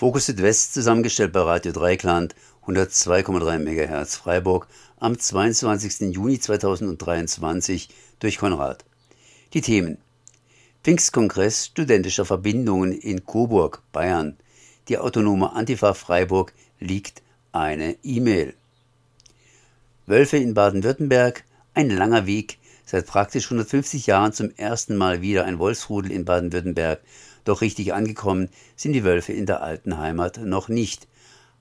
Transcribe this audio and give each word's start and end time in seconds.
Fokus 0.00 0.24
Südwest 0.24 0.72
zusammengestellt 0.72 1.34
bei 1.34 1.40
Radio 1.42 1.72
Dreikland 1.72 2.34
102,3 2.66 3.58
MHz 3.58 4.16
Freiburg 4.16 4.66
am 4.98 5.18
22. 5.18 6.14
Juni 6.14 6.40
2023 6.40 7.90
durch 8.18 8.38
Konrad. 8.38 8.86
Die 9.52 9.60
Themen 9.60 9.98
Pfingstkongress 10.82 11.66
studentischer 11.66 12.24
Verbindungen 12.24 12.92
in 12.92 13.26
Coburg, 13.26 13.82
Bayern. 13.92 14.38
Die 14.88 14.96
autonome 14.96 15.52
Antifa 15.52 15.92
Freiburg 15.92 16.54
liegt 16.78 17.20
eine 17.52 17.94
E-Mail. 18.02 18.54
Wölfe 20.06 20.38
in 20.38 20.54
Baden-Württemberg, 20.54 21.44
ein 21.74 21.90
langer 21.90 22.24
Weg, 22.24 22.56
seit 22.86 23.06
praktisch 23.06 23.44
150 23.44 24.06
Jahren 24.06 24.32
zum 24.32 24.50
ersten 24.56 24.96
Mal 24.96 25.20
wieder 25.20 25.44
ein 25.44 25.58
Wolfsrudel 25.58 26.10
in 26.10 26.24
Baden-Württemberg. 26.24 27.02
Doch 27.44 27.60
richtig 27.60 27.94
angekommen 27.94 28.48
sind 28.76 28.92
die 28.92 29.04
Wölfe 29.04 29.32
in 29.32 29.46
der 29.46 29.62
alten 29.62 29.98
Heimat 29.98 30.38
noch 30.38 30.68
nicht. 30.68 31.08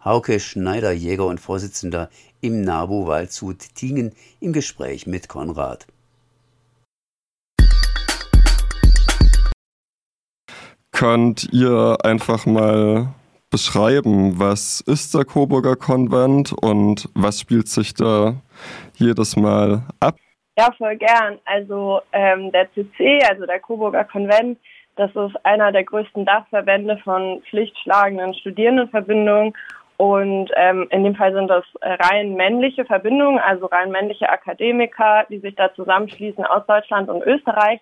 Hauke 0.04 0.40
Schneider, 0.40 0.92
Jäger 0.92 1.26
und 1.26 1.40
Vorsitzender 1.40 2.09
im 2.42 2.62
NABU 2.62 3.08
Waldshut 3.08 3.76
Tingen 3.76 4.14
im 4.39 4.54
Gespräch 4.54 5.08
mit 5.08 5.28
Konrad. 5.28 5.88
Könnt 10.92 11.48
ihr 11.54 11.98
einfach 12.04 12.45
mal 12.45 13.14
beschreiben, 13.50 14.39
was 14.39 14.82
ist 14.82 15.16
der 15.16 15.26
Coburger 15.26 15.76
Konvent 15.76 16.54
und 16.54 17.09
was 17.14 17.39
spielt 17.39 17.67
sich 17.67 17.94
da 17.94 18.36
jedes 18.95 19.36
Mal 19.36 19.84
ab? 20.00 20.16
Ja, 20.58 20.70
voll 20.78 20.98
gern. 20.98 21.39
Also 21.45 22.02
ähm, 22.11 22.52
der 22.52 22.70
CC, 22.73 23.20
also 23.30 23.45
der 23.45 23.59
Coburger 23.59 24.04
Konvent, 24.04 24.59
das 25.00 25.16
ist 25.16 25.45
einer 25.45 25.72
der 25.72 25.86
größten 25.86 26.25
Dachverbände 26.25 26.97
von 26.97 27.42
pflichtschlagenden 27.50 28.33
Studierendenverbindungen. 28.33 29.53
Und 29.95 30.52
ähm, 30.58 30.88
in 30.92 31.05
dem 31.05 31.16
Fall 31.16 31.33
sind 31.33 31.47
das 31.47 31.64
rein 31.81 32.36
männliche 32.36 32.83
Verbindungen, 32.83 33.39
also 33.39 33.67
rein 33.67 33.92
männliche 33.92 34.30
Akademiker, 34.30 35.25
die 35.30 35.39
sich 35.39 35.55
da 35.55 35.73
zusammenschließen 35.73 36.45
aus 36.45 36.66
Deutschland 36.67 37.09
und 37.09 37.23
Österreich. 37.23 37.80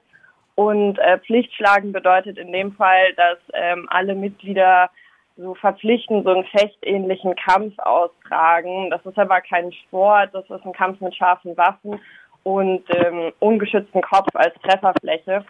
Und 0.54 1.00
äh, 1.00 1.18
Pflichtschlagen 1.18 1.92
bedeutet 1.92 2.38
in 2.38 2.52
dem 2.52 2.74
Fall, 2.74 3.14
dass 3.16 3.40
ähm, 3.54 3.88
alle 3.90 4.14
Mitglieder 4.14 4.92
so 5.38 5.56
verpflichtend 5.56 6.24
so 6.24 6.32
einen 6.32 6.46
fechtähnlichen 6.46 7.36
Kampf 7.36 7.78
austragen. 7.80 8.92
Das 8.92 9.04
ist 9.06 9.18
aber 9.18 9.42
kein 9.42 9.72
Sport, 9.72 10.30
das 10.34 10.46
ist 10.50 10.66
ein 10.66 10.74
Kampf 10.74 11.02
mit 11.02 11.16
scharfen 11.16 11.58
Waffen 11.58 12.00
und 12.44 12.84
ähm, 12.90 13.34
ungeschützten 13.40 14.02
Kopf 14.02 14.30
als 14.36 14.54
Trefferfläche. 14.62 15.44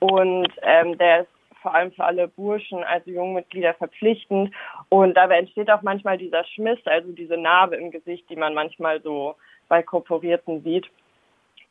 Und 0.00 0.48
ähm, 0.62 0.96
der 0.98 1.22
ist 1.22 1.28
vor 1.60 1.74
allem 1.74 1.92
für 1.92 2.04
alle 2.04 2.28
Burschen, 2.28 2.84
also 2.84 3.10
Jungmitglieder, 3.10 3.74
verpflichtend. 3.74 4.54
Und 4.88 5.14
dabei 5.16 5.38
entsteht 5.38 5.70
auch 5.70 5.82
manchmal 5.82 6.18
dieser 6.18 6.44
Schmiss, 6.44 6.78
also 6.84 7.12
diese 7.12 7.36
Narbe 7.36 7.76
im 7.76 7.90
Gesicht, 7.90 8.28
die 8.30 8.36
man 8.36 8.54
manchmal 8.54 9.00
so 9.02 9.34
bei 9.68 9.82
Korporierten 9.82 10.62
sieht. 10.62 10.88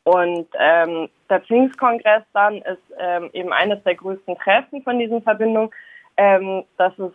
Und 0.04 0.46
ähm, 0.58 1.08
der 1.28 1.40
Pfingstkongress 1.40 2.22
dann 2.32 2.62
ist 2.62 2.82
ähm, 2.98 3.28
eben 3.32 3.52
eines 3.52 3.82
der 3.84 3.94
größten 3.94 4.36
Treffen 4.38 4.82
von 4.82 4.98
diesen 4.98 5.22
Verbindungen. 5.22 5.70
Ähm, 6.16 6.64
das 6.78 6.98
ist 6.98 7.14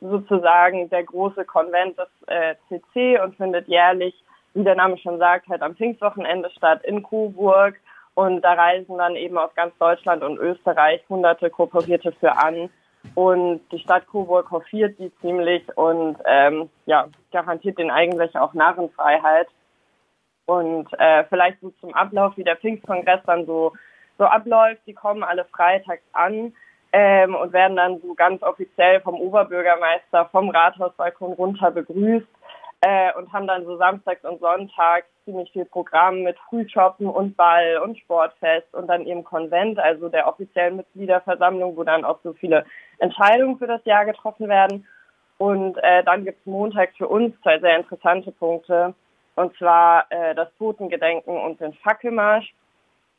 sozusagen 0.00 0.90
der 0.90 1.04
große 1.04 1.44
Konvent 1.44 1.98
des 1.98 2.08
äh, 2.26 2.54
CC 2.68 3.18
und 3.20 3.36
findet 3.36 3.66
jährlich, 3.68 4.14
wie 4.54 4.64
der 4.64 4.74
Name 4.74 4.98
schon 4.98 5.18
sagt, 5.18 5.48
halt 5.48 5.62
am 5.62 5.74
Pfingstwochenende 5.76 6.50
statt 6.50 6.84
in 6.84 7.02
Coburg. 7.02 7.80
Und 8.16 8.40
da 8.40 8.54
reisen 8.54 8.96
dann 8.96 9.14
eben 9.14 9.36
aus 9.36 9.54
ganz 9.54 9.76
Deutschland 9.76 10.24
und 10.24 10.38
Österreich 10.38 11.04
hunderte 11.06 11.50
Kooperierte 11.50 12.12
für 12.12 12.32
an. 12.32 12.70
Und 13.14 13.60
die 13.70 13.78
Stadt 13.78 14.06
Coburg 14.06 14.50
hofiert 14.50 14.98
die 14.98 15.14
ziemlich 15.20 15.62
und 15.76 16.16
ähm, 16.24 16.70
ja, 16.86 17.08
garantiert 17.30 17.78
den 17.78 17.90
eigentlich 17.90 18.34
auch 18.34 18.54
Narrenfreiheit. 18.54 19.48
Und 20.46 20.88
äh, 20.98 21.24
vielleicht 21.24 21.60
so 21.60 21.70
zum 21.78 21.92
Ablauf, 21.92 22.38
wie 22.38 22.44
der 22.44 22.56
Pfingstkongress 22.56 23.20
dann 23.26 23.44
so, 23.44 23.74
so 24.16 24.24
abläuft. 24.24 24.80
Die 24.86 24.94
kommen 24.94 25.22
alle 25.22 25.44
freitags 25.44 26.02
an 26.14 26.54
ähm, 26.92 27.34
und 27.34 27.52
werden 27.52 27.76
dann 27.76 28.00
so 28.00 28.14
ganz 28.14 28.42
offiziell 28.42 29.02
vom 29.02 29.16
Oberbürgermeister 29.16 30.30
vom 30.32 30.48
Rathausbalkon 30.48 31.34
runter 31.34 31.70
begrüßt 31.70 32.26
äh, 32.80 33.12
und 33.14 33.32
haben 33.32 33.46
dann 33.46 33.64
so 33.64 33.76
samstags 33.76 34.24
und 34.24 34.40
sonntags 34.40 35.06
ziemlich 35.24 35.50
viel 35.52 35.64
Programm 35.64 36.22
mit 36.22 36.38
Frühshoppen 36.48 37.06
und 37.08 37.36
Ball 37.36 37.78
und 37.78 37.98
Sportfest 37.98 38.72
und 38.72 38.86
dann 38.86 39.06
eben 39.06 39.24
Konvent, 39.24 39.78
also 39.78 40.08
der 40.08 40.28
offiziellen 40.28 40.76
Mitgliederversammlung, 40.76 41.76
wo 41.76 41.84
dann 41.84 42.04
auch 42.04 42.20
so 42.22 42.32
viele 42.32 42.64
Entscheidungen 42.98 43.58
für 43.58 43.66
das 43.66 43.84
Jahr 43.84 44.04
getroffen 44.04 44.48
werden. 44.48 44.86
Und 45.38 45.76
äh, 45.82 46.02
dann 46.04 46.24
gibt 46.24 46.40
es 46.40 46.46
montags 46.46 46.96
für 46.96 47.08
uns 47.08 47.34
zwei 47.42 47.58
sehr 47.58 47.76
interessante 47.76 48.32
Punkte, 48.32 48.94
und 49.34 49.54
zwar 49.58 50.06
äh, 50.10 50.34
das 50.34 50.48
Totengedenken 50.56 51.36
und 51.36 51.60
den 51.60 51.74
Fackelmarsch. 51.74 52.54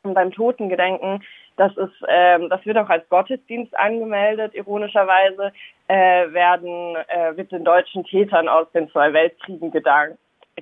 Und 0.04 0.14
beim 0.14 0.32
Totengedenken, 0.32 1.24
das 1.58 1.76
ist, 1.76 2.06
ähm, 2.08 2.50
das 2.50 2.66
wird 2.66 2.78
auch 2.78 2.90
als 2.90 3.08
Gottesdienst 3.10 3.78
angemeldet. 3.78 4.54
Ironischerweise 4.54 5.52
äh, 5.88 6.32
werden 6.32 6.96
äh, 7.08 7.36
wird 7.36 7.52
den 7.52 7.66
deutschen 7.66 8.04
Tätern 8.06 8.48
aus 8.48 8.72
den 8.72 8.90
zwei 8.92 9.12
Weltkriegen 9.12 9.72
gedacht, 9.72 10.14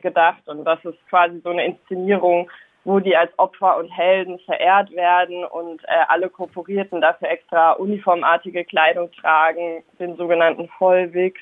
gedacht 0.02 0.48
und 0.48 0.66
das 0.66 0.84
ist 0.86 0.98
quasi 1.10 1.40
so 1.44 1.50
eine 1.50 1.66
Inszenierung, 1.66 2.50
wo 2.86 3.00
die 3.00 3.18
als 3.18 3.32
Opfer 3.38 3.78
und 3.78 3.90
Helden 3.90 4.40
verehrt 4.40 4.92
werden 4.92 5.44
und 5.44 5.84
äh, 5.86 6.06
alle 6.08 6.30
Korporierten 6.30 7.02
dafür 7.02 7.30
extra 7.30 7.72
uniformartige 7.74 8.64
Kleidung 8.64 9.12
tragen, 9.12 9.84
den 10.00 10.16
sogenannten 10.16 10.70
Vollwigs 10.78 11.42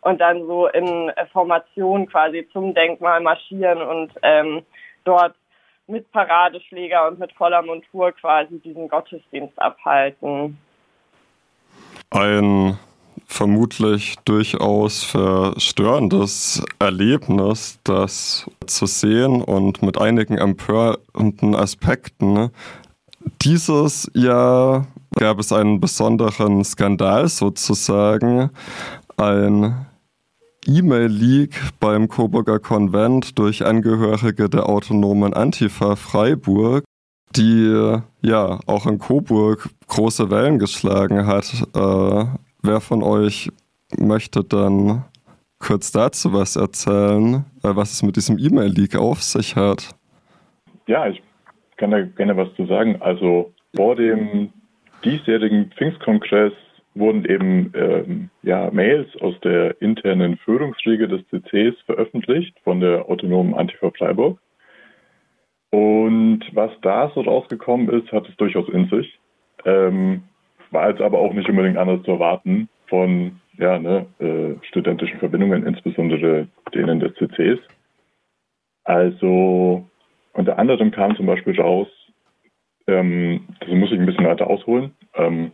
und 0.00 0.20
dann 0.20 0.46
so 0.46 0.68
in 0.68 1.10
äh, 1.10 1.26
Formation 1.26 2.06
quasi 2.06 2.48
zum 2.52 2.74
Denkmal 2.74 3.20
marschieren 3.20 3.82
und 3.82 4.12
ähm, 4.22 4.62
dort 5.04 5.34
mit 5.86 6.10
Paradeschläger 6.12 7.08
und 7.08 7.18
mit 7.18 7.32
voller 7.32 7.62
Montur 7.62 8.12
quasi 8.12 8.58
diesen 8.60 8.88
Gottesdienst 8.88 9.60
abhalten. 9.60 10.58
Ein 12.10 12.78
vermutlich 13.26 14.16
durchaus 14.24 15.02
verstörendes 15.04 16.64
Erlebnis, 16.78 17.78
das 17.84 18.48
zu 18.66 18.86
sehen 18.86 19.42
und 19.42 19.82
mit 19.82 20.00
einigen 20.00 20.38
empörenden 20.38 21.54
Aspekten. 21.54 22.50
Dieses 23.42 24.10
Jahr 24.14 24.86
gab 25.16 25.38
es 25.38 25.52
einen 25.52 25.80
besonderen 25.80 26.64
Skandal 26.64 27.28
sozusagen, 27.28 28.50
ein 29.16 29.86
E-Mail-Leak 30.66 31.78
beim 31.80 32.08
Coburger 32.08 32.58
Konvent 32.58 33.38
durch 33.38 33.64
Angehörige 33.64 34.48
der 34.48 34.68
autonomen 34.68 35.34
Antifa 35.34 35.96
Freiburg, 35.96 36.84
die 37.36 37.98
ja 38.22 38.60
auch 38.66 38.86
in 38.86 38.98
Coburg 38.98 39.68
große 39.88 40.30
Wellen 40.30 40.58
geschlagen 40.58 41.26
hat. 41.26 41.52
Äh, 41.74 42.24
wer 42.62 42.80
von 42.80 43.02
euch 43.02 43.50
möchte 43.98 44.44
dann 44.44 45.04
kurz 45.58 45.92
dazu 45.92 46.32
was 46.32 46.56
erzählen, 46.56 47.44
äh, 47.62 47.70
was 47.74 47.92
es 47.92 48.02
mit 48.02 48.16
diesem 48.16 48.38
E-Mail-Leak 48.38 48.96
auf 48.96 49.22
sich 49.22 49.56
hat? 49.56 49.94
Ja, 50.86 51.06
ich 51.08 51.22
kann 51.76 51.90
da 51.90 52.02
gerne 52.02 52.36
was 52.36 52.54
zu 52.56 52.66
sagen. 52.66 53.00
Also 53.00 53.52
vor 53.74 53.96
dem 53.96 54.50
diesjährigen 55.04 55.70
Pfingstkongress 55.76 56.52
wurden 56.94 57.24
eben 57.24 57.72
ähm, 57.74 58.30
ja, 58.42 58.70
Mails 58.70 59.08
aus 59.20 59.34
der 59.40 59.80
internen 59.80 60.36
Führungsriege 60.38 61.08
des 61.08 61.26
CCs 61.28 61.80
veröffentlicht 61.86 62.56
von 62.62 62.80
der 62.80 63.08
autonomen 63.08 63.54
Antifa 63.54 63.90
Freiburg. 63.90 64.38
Und 65.70 66.40
was 66.52 66.70
da 66.82 67.10
so 67.14 67.22
rausgekommen 67.22 67.88
ist, 67.88 68.12
hat 68.12 68.28
es 68.28 68.36
durchaus 68.36 68.68
in 68.68 68.88
sich. 68.88 69.18
Ähm, 69.64 70.22
war 70.70 70.90
jetzt 70.90 71.00
aber 71.00 71.18
auch 71.18 71.32
nicht 71.32 71.48
unbedingt 71.48 71.78
anders 71.78 72.02
zu 72.04 72.12
erwarten 72.12 72.68
von 72.86 73.40
ja, 73.58 73.78
ne, 73.78 74.06
äh, 74.18 74.64
studentischen 74.66 75.18
Verbindungen, 75.18 75.66
insbesondere 75.66 76.48
denen 76.74 77.00
des 77.00 77.14
CCs. 77.14 77.58
Also 78.84 79.84
unter 80.32 80.58
anderem 80.58 80.90
kam 80.90 81.16
zum 81.16 81.26
Beispiel 81.26 81.58
raus, 81.60 81.88
ähm, 82.86 83.46
das 83.60 83.70
muss 83.70 83.90
ich 83.92 83.98
ein 83.98 84.06
bisschen 84.06 84.26
weiter 84.26 84.46
ausholen, 84.48 84.92
ähm, 85.14 85.52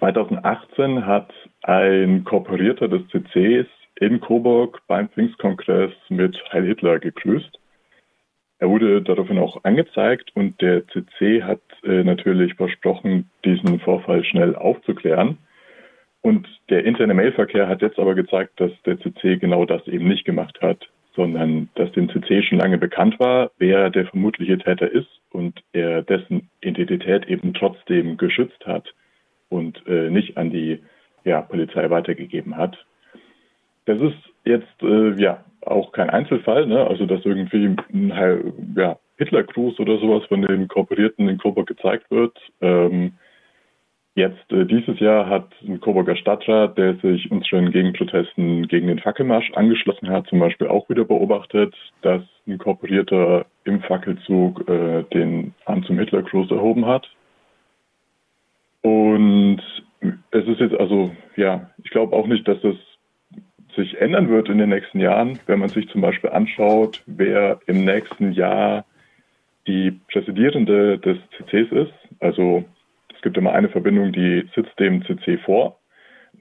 2018 0.00 1.06
hat 1.06 1.30
ein 1.62 2.24
Kooperierter 2.24 2.88
des 2.88 3.02
CCs 3.08 3.66
in 4.00 4.18
Coburg 4.20 4.80
beim 4.88 5.10
Pfingstkongress 5.10 5.92
mit 6.08 6.36
Heil 6.52 6.64
Hitler 6.64 6.98
gegrüßt. 6.98 7.58
Er 8.60 8.70
wurde 8.70 9.02
daraufhin 9.02 9.38
auch 9.38 9.62
angezeigt 9.64 10.30
und 10.34 10.60
der 10.60 10.86
CC 10.88 11.42
hat 11.42 11.60
äh, 11.84 12.02
natürlich 12.02 12.54
versprochen, 12.54 13.30
diesen 13.44 13.78
Vorfall 13.80 14.24
schnell 14.24 14.56
aufzuklären. 14.56 15.36
Und 16.22 16.48
der 16.70 16.84
interne 16.84 17.14
Mailverkehr 17.14 17.68
hat 17.68 17.82
jetzt 17.82 17.98
aber 17.98 18.14
gezeigt, 18.14 18.58
dass 18.58 18.72
der 18.86 18.98
CC 19.00 19.36
genau 19.36 19.66
das 19.66 19.86
eben 19.86 20.08
nicht 20.08 20.24
gemacht 20.24 20.60
hat, 20.62 20.88
sondern 21.14 21.68
dass 21.74 21.92
dem 21.92 22.08
CC 22.08 22.42
schon 22.42 22.58
lange 22.58 22.78
bekannt 22.78 23.18
war, 23.20 23.50
wer 23.58 23.90
der 23.90 24.06
vermutliche 24.06 24.58
Täter 24.58 24.90
ist 24.90 25.08
und 25.30 25.62
er 25.72 26.02
dessen 26.02 26.48
Identität 26.62 27.26
eben 27.28 27.52
trotzdem 27.52 28.16
geschützt 28.16 28.64
hat 28.66 28.94
und 29.50 29.86
äh, 29.86 30.08
nicht 30.08 30.38
an 30.38 30.50
die 30.50 30.80
ja, 31.24 31.42
Polizei 31.42 31.90
weitergegeben 31.90 32.56
hat. 32.56 32.78
Das 33.84 34.00
ist 34.00 34.16
jetzt 34.44 34.82
äh, 34.82 35.20
ja 35.20 35.44
auch 35.62 35.92
kein 35.92 36.10
Einzelfall, 36.10 36.66
ne? 36.66 36.86
also 36.86 37.06
dass 37.06 37.24
irgendwie 37.24 37.76
ein 37.92 38.72
ja, 38.76 38.98
Hitlergruß 39.18 39.78
oder 39.80 39.98
sowas 39.98 40.24
von 40.26 40.42
den 40.42 40.68
Kooperierten 40.68 41.28
in 41.28 41.38
Coburg 41.38 41.66
gezeigt 41.66 42.10
wird. 42.10 42.36
Ähm, 42.62 43.12
jetzt 44.14 44.50
äh, 44.50 44.64
dieses 44.64 44.98
Jahr 45.00 45.28
hat 45.28 45.48
ein 45.62 45.80
Coburger 45.80 46.16
Stadtrat, 46.16 46.78
der 46.78 46.96
sich 46.96 47.30
unseren 47.30 47.70
Gegenprotesten 47.70 48.66
gegen 48.68 48.86
den 48.86 48.98
Fackelmarsch 48.98 49.50
angeschlossen 49.54 50.08
hat, 50.08 50.26
zum 50.28 50.38
Beispiel 50.38 50.68
auch 50.68 50.88
wieder 50.88 51.04
beobachtet, 51.04 51.74
dass 52.00 52.22
ein 52.46 52.58
Kooperierter 52.58 53.44
im 53.64 53.82
Fackelzug 53.82 54.66
äh, 54.68 55.02
den 55.12 55.54
Arm 55.66 55.84
zum 55.84 55.98
Hitlergruß 55.98 56.50
erhoben 56.50 56.86
hat. 56.86 57.06
Und 58.82 59.60
es 60.30 60.46
ist 60.46 60.60
jetzt 60.60 60.74
also, 60.74 61.14
ja, 61.36 61.70
ich 61.82 61.90
glaube 61.90 62.16
auch 62.16 62.26
nicht, 62.26 62.46
dass 62.48 62.60
das 62.62 62.76
sich 63.76 64.00
ändern 64.00 64.28
wird 64.28 64.48
in 64.48 64.58
den 64.58 64.70
nächsten 64.70 65.00
Jahren, 65.00 65.38
wenn 65.46 65.60
man 65.60 65.68
sich 65.68 65.88
zum 65.90 66.00
Beispiel 66.00 66.30
anschaut, 66.30 67.02
wer 67.06 67.60
im 67.66 67.84
nächsten 67.84 68.32
Jahr 68.32 68.84
die 69.66 69.92
Präsidierende 70.10 70.98
des 70.98 71.18
CCs 71.36 71.72
ist. 71.72 71.92
Also 72.18 72.64
es 73.14 73.22
gibt 73.22 73.36
immer 73.36 73.52
eine 73.52 73.68
Verbindung, 73.68 74.12
die 74.12 74.48
sitzt 74.54 74.78
dem 74.78 75.04
CC 75.04 75.38
vor. 75.38 75.78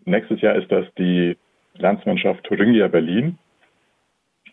Nächstes 0.06 0.42
Jahr 0.42 0.56
ist 0.56 0.72
das 0.72 0.86
die 0.98 1.38
Landsmannschaft 1.76 2.44
Thuringia 2.46 2.88
Berlin. 2.88 3.38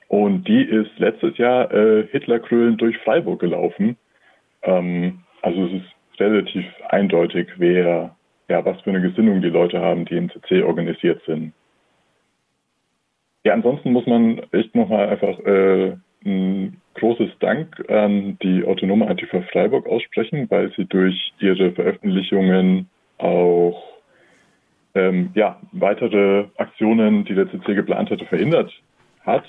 Und 0.09 0.47
die 0.47 0.63
ist 0.63 0.91
letztes 0.99 1.37
Jahr 1.39 1.73
äh, 1.73 2.07
Hitlerkrölen 2.11 2.77
durch 2.77 2.97
Freiburg 2.99 3.41
gelaufen. 3.41 3.97
Ähm, 4.63 5.21
also 5.43 5.67
es 5.67 5.73
ist 5.75 5.97
relativ 6.21 6.65
eindeutig, 6.89 7.49
wer, 7.57 8.17
ja, 8.49 8.65
was 8.65 8.81
für 8.83 8.91
eine 8.91 9.03
Gesinnung 9.03 9.43
die 9.43 9.49
Leute 9.49 9.81
haben, 9.81 10.05
die 10.05 10.17
im 10.17 10.31
CC 10.31 10.63
organisiert 10.63 11.23
sind. 11.27 11.53
Ja, 13.45 13.53
ansonsten 13.53 13.93
muss 13.93 14.07
man 14.07 14.41
echt 14.53 14.75
nochmal 14.75 15.09
einfach 15.09 15.39
äh, 15.41 15.97
ein 16.25 16.81
großes 16.95 17.31
Dank 17.39 17.89
an 17.89 18.39
die 18.43 18.65
Autonome 18.65 19.07
Antifa 19.07 19.43
Freiburg 19.53 19.87
aussprechen, 19.87 20.51
weil 20.51 20.73
sie 20.77 20.85
durch 20.87 21.33
ihre 21.39 21.73
Veröffentlichungen 21.73 22.89
auch 23.19 23.83
ähm, 24.95 25.31
ja, 25.35 25.61
weitere 25.73 26.47
Aktionen, 26.57 27.25
die 27.25 27.35
der 27.35 27.51
CC 27.51 27.75
geplant 27.75 28.11
hatte, 28.11 28.25
verhindert 28.27 28.73
hat. 29.25 29.45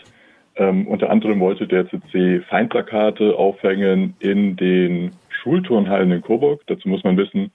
Ähm, 0.57 0.87
unter 0.87 1.09
anderem 1.09 1.39
wollte 1.39 1.67
der 1.67 1.87
CC 1.87 2.41
Feindplakate 2.49 3.35
aufhängen 3.37 4.15
in 4.19 4.55
den 4.55 5.11
Schulturnhallen 5.29 6.11
in 6.11 6.21
Coburg. 6.21 6.61
Dazu 6.65 6.89
muss 6.89 7.03
man 7.03 7.17
wissen, 7.17 7.51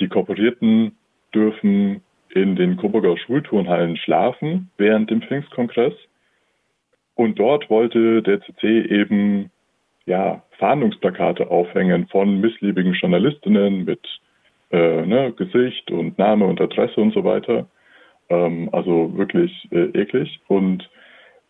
die 0.00 0.08
Kooperierten 0.08 0.96
dürfen 1.34 2.02
in 2.30 2.56
den 2.56 2.76
Coburger 2.76 3.16
Schulturnhallen 3.16 3.96
schlafen 3.96 4.70
während 4.76 5.10
dem 5.10 5.22
Pfingstkongress. 5.22 5.94
Und 7.14 7.38
dort 7.38 7.70
wollte 7.70 8.22
der 8.22 8.40
CC 8.40 8.86
eben 8.88 9.50
ja, 10.06 10.42
Fahndungsplakate 10.58 11.50
aufhängen 11.50 12.08
von 12.08 12.40
missliebigen 12.40 12.94
Journalistinnen 12.94 13.84
mit 13.84 14.00
äh, 14.72 15.06
ne, 15.06 15.32
Gesicht 15.36 15.90
und 15.90 16.18
Name 16.18 16.46
und 16.46 16.60
Adresse 16.60 17.00
und 17.00 17.14
so 17.14 17.22
weiter. 17.22 17.66
Ähm, 18.30 18.68
also 18.72 19.16
wirklich 19.16 19.68
äh, 19.70 19.90
eklig. 19.96 20.40
Und 20.48 20.88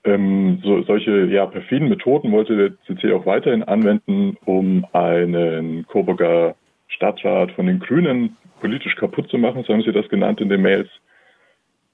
ähm, 0.05 0.61
so, 0.65 0.83
solche 0.83 1.27
ja, 1.27 1.47
perfiden 1.47 1.89
Methoden 1.89 2.33
wollte 2.33 2.57
der 2.57 2.73
CC 2.87 3.13
auch 3.13 3.27
weiterhin 3.27 3.63
anwenden, 3.63 4.37
um 4.45 4.85
einen 4.93 5.87
Coburger 5.87 6.57
Stadtrat 6.89 7.53
von 7.53 7.67
den 7.67 7.79
Grünen 7.79 8.37
politisch 8.61 8.97
kaputt 8.97 9.29
zu 9.29 9.39
machen, 9.39 9.65
so 9.65 9.73
haben 9.73 9.83
sie 9.83 9.93
das 9.93 10.09
genannt 10.09 10.41
in 10.41 10.49
den 10.49 10.63
Mails. 10.63 10.89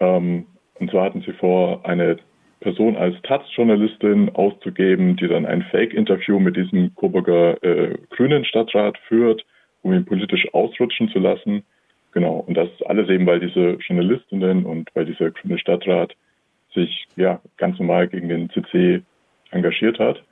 Ähm, 0.01 0.47
und 0.79 0.91
zwar 0.91 1.05
hatten 1.05 1.23
sie 1.23 1.33
vor, 1.33 1.87
eine 1.87 2.19
Person 2.61 2.97
als 2.97 3.15
Taz-Journalistin 3.23 4.31
auszugeben, 4.35 5.17
die 5.17 5.29
dann 5.29 5.47
ein 5.47 5.63
Fake-Interview 5.71 6.41
mit 6.41 6.57
diesem 6.57 6.95
Coburger 6.95 7.63
äh, 7.63 7.97
Grünen 8.11 8.45
Stadtrat 8.45 8.99
führt, 9.07 9.45
um 9.83 9.93
ihn 9.93 10.05
politisch 10.05 10.53
ausrutschen 10.55 11.09
zu 11.11 11.21
lassen. 11.21 11.63
Genau, 12.13 12.45
und 12.47 12.55
das 12.55 12.69
alles 12.87 13.09
eben, 13.09 13.27
weil 13.27 13.41
diese 13.41 13.79
Journalistinnen 13.87 14.65
und 14.65 14.89
weil 14.95 15.05
dieser 15.05 15.31
grüne 15.31 15.59
Stadtrat 15.59 16.15
sich 16.75 17.07
ja 17.17 17.41
ganz 17.57 17.79
normal 17.79 18.09
gegen 18.09 18.29
den 18.29 18.51
CC 18.51 19.03
engagiert 19.51 19.99
hat. 19.99 20.23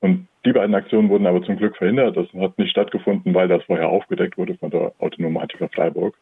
Und 0.00 0.28
die 0.44 0.52
beiden 0.52 0.74
Aktionen 0.74 1.08
wurden 1.08 1.26
aber 1.26 1.42
zum 1.42 1.56
Glück 1.56 1.76
verhindert. 1.76 2.16
Das 2.16 2.26
hat 2.34 2.58
nicht 2.58 2.70
stattgefunden, 2.70 3.34
weil 3.34 3.48
das 3.48 3.62
vorher 3.64 3.88
aufgedeckt 3.88 4.38
wurde 4.38 4.56
von 4.56 4.70
der 4.70 4.92
Autonomatiker 4.98 5.68
Freiburg. 5.68 6.16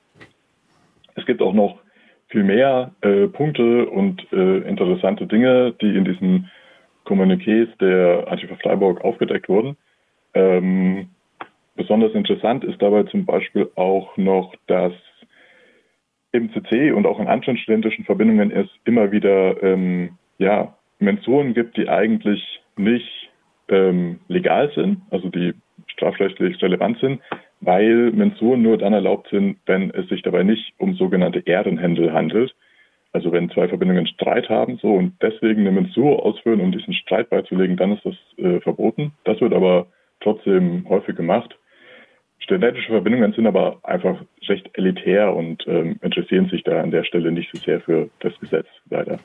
Es 1.15 1.27
gibt 1.27 1.43
auch 1.43 1.53
noch 1.53 1.79
viel 2.29 2.45
mehr 2.45 2.93
äh, 3.03 3.27
Punkte 3.29 3.87
und 3.87 4.21
äh, 4.33 4.59
interessante 4.69 5.27
Dinge, 5.27 5.75
die 5.81 5.95
in 5.97 6.05
diesen 6.05 6.51
Kommuniqués 7.05 7.69
der 7.81 8.27
Antifa 8.29 8.57
Freiburg 8.57 9.05
aufgedeckt 9.05 9.49
wurden. 9.49 9.77
Ähm, 10.33 11.11
besonders 11.77 12.13
interessant 12.13 12.65
ist 12.65 12.81
dabei 12.81 13.05
zum 13.05 13.25
Beispiel 13.25 13.71
auch 13.77 14.17
noch, 14.17 14.55
dass 14.67 14.93
im 16.35 16.53
CC 16.53 16.91
und 16.93 17.07
auch 17.07 17.21
in 17.21 17.29
anderen 17.29 17.57
studentischen 17.57 18.05
Verbindungen 18.05 18.51
es 18.51 18.69
immer 18.85 19.13
wieder 19.13 19.63
ähm, 19.63 20.19
ja, 20.39 20.77
Mensuren 20.99 21.55
gibt, 21.55 21.77
die 21.77 21.89
eigentlich 21.89 22.43
nicht 22.77 23.31
ähm, 23.69 24.19
legal 24.29 24.71
sind, 24.75 24.99
also 25.11 25.29
die 25.29 25.55
strafrechtlich 25.87 26.61
relevant 26.61 26.99
sind, 26.99 27.21
weil 27.61 28.11
Mensuren 28.11 28.63
nur 28.63 28.79
dann 28.79 28.93
erlaubt 28.93 29.29
sind, 29.31 29.59
wenn 29.67 29.91
es 29.91 30.09
sich 30.09 30.23
dabei 30.23 30.43
nicht 30.43 30.75
um 30.79 30.95
sogenannte 30.95 31.41
Ehrenhändel 31.47 32.13
handelt. 32.13 32.55
Also 33.13 33.31
wenn 33.31 33.49
zwei 33.51 33.69
Verbindungen 33.69 34.09
Streit 34.09 34.49
haben 34.49 34.77
so 34.83 34.93
und 34.93 35.15
deswegen 35.23 35.61
eine 35.61 35.71
Mensur 35.71 36.27
ausführen, 36.27 36.61
um 36.61 36.73
diesen 36.73 36.95
Streit 36.95 37.31
beizulegen, 37.31 37.77
dann 37.77 37.93
ist 37.93 38.05
das 38.05 38.17
äh, 38.39 38.61
verboten. 38.61 39.13
Das 39.23 39.41
wird 39.41 39.55
aber 39.55 39.87
trotzdem 40.21 40.85
häufig 40.89 41.15
gemacht. 41.15 41.57
Studentische 42.45 42.93
Verbindungen 42.93 43.33
sind 43.33 43.47
aber 43.47 43.79
einfach 43.85 44.23
recht 44.49 44.69
elitär 44.75 45.35
und 45.35 45.67
ähm, 45.67 45.99
interessieren 46.03 46.49
sich 46.51 46.63
da 46.63 46.83
an 46.83 46.91
der 46.91 47.05
Stelle 47.05 47.33
nicht 47.33 47.51
so 47.51 47.59
sehr 47.59 47.81
für 47.81 48.11
das 48.21 48.39
Gesetz, 48.39 48.67
leider. 48.91 49.19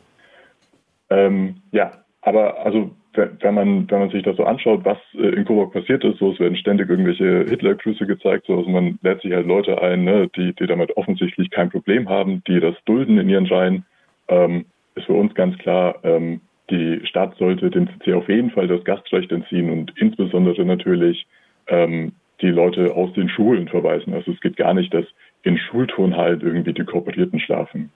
Ähm, 1.10 1.58
ja, 1.74 1.92
aber 2.22 2.66
also 2.66 2.92
wenn 3.14 3.56
man, 3.56 3.92
wenn 3.92 4.00
man 4.00 4.10
sich 4.12 4.24
das 4.24 4.38
so 4.38 4.46
anschaut, 4.46 4.86
was 4.86 4.98
äh, 5.16 5.36
in 5.36 5.44
Coburg 5.44 5.74
passiert 5.74 6.06
ist, 6.06 6.20
so 6.20 6.32
es 6.32 6.40
werden 6.40 6.56
ständig 6.56 6.90
irgendwelche 6.90 7.44
Hitlergrüße 7.50 8.06
gezeigt, 8.06 8.46
so 8.48 8.58
also 8.58 8.70
man 8.70 8.98
lädt 9.02 9.22
sich 9.22 9.34
halt 9.34 9.48
Leute 9.48 9.82
ein, 9.82 10.06
ne, 10.06 10.30
die, 10.38 10.54
die 10.54 10.68
damit 10.68 10.96
offensichtlich 10.96 11.50
kein 11.50 11.70
Problem 11.70 12.08
haben, 12.08 12.42
die 12.48 12.62
das 12.62 12.76
dulden 12.86 13.18
in 13.18 13.28
ihren 13.28 13.48
Reihen, 13.48 13.86
ähm, 14.30 14.66
ist 14.96 15.08
für 15.08 15.14
uns 15.14 15.34
ganz 15.34 15.58
klar, 15.58 15.96
ähm, 16.04 16.40
die 16.70 17.06
Stadt 17.06 17.36
sollte 17.36 17.70
dem 17.70 17.90
CC 17.90 18.14
auf 18.14 18.30
jeden 18.30 18.52
Fall 18.52 18.68
das 18.68 18.86
Gastrecht 18.86 19.30
entziehen 19.34 19.70
und 19.70 19.92
insbesondere 19.98 20.64
natürlich 20.64 21.26
ähm, 21.68 22.14
die 22.42 22.50
Leute 22.50 22.94
aus 22.96 23.14
den 23.14 23.30
Schulen 23.30 23.68
verweisen. 23.68 24.14
Also 24.14 24.32
es 24.32 24.42
geht 24.42 24.58
gar 24.58 24.74
nicht, 24.74 24.94
dass 24.94 25.06
in 25.44 25.58
Schulturnhallen 25.58 26.42
irgendwie 26.42 26.74
die 26.74 26.84
Kooperierten 26.84 27.40
schlafen. 27.40 27.92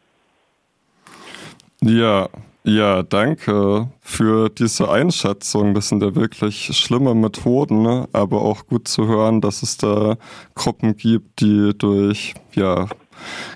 Ja, 1.82 2.30
ja, 2.66 3.04
danke 3.04 3.90
für 4.00 4.50
diese 4.50 4.90
Einschätzung. 4.90 5.74
Das 5.74 5.90
sind 5.90 6.02
ja 6.02 6.16
wirklich 6.16 6.70
schlimme 6.78 7.14
Methoden, 7.14 7.82
ne? 7.82 8.08
aber 8.14 8.42
auch 8.42 8.68
gut 8.68 8.88
zu 8.88 9.06
hören, 9.06 9.42
dass 9.42 9.64
es 9.64 9.78
da 9.78 10.16
Gruppen 10.56 10.96
gibt, 10.96 11.42
die 11.42 11.72
durch 11.78 12.36
ja, 12.54 12.88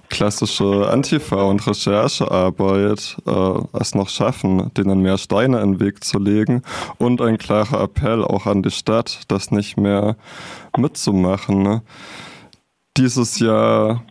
klassische 0.10 0.90
Antifa- 0.90 1.44
und 1.44 1.66
Recherchearbeit 1.66 3.18
äh, 3.26 3.80
es 3.80 3.96
noch 3.96 4.10
schaffen, 4.10 4.72
denen 4.76 5.02
mehr 5.02 5.18
Steine 5.18 5.62
in 5.62 5.74
den 5.74 5.80
Weg 5.80 6.04
zu 6.04 6.20
legen 6.20 6.62
und 6.98 7.22
ein 7.22 7.38
klarer 7.38 7.82
Appell 7.82 8.24
auch 8.24 8.46
an 8.46 8.64
die 8.64 8.72
Stadt, 8.72 9.22
das 9.28 9.52
nicht 9.52 9.78
mehr 9.78 10.16
mitzumachen. 10.78 11.82
Dieses 12.98 13.40
Jahr 13.40 14.04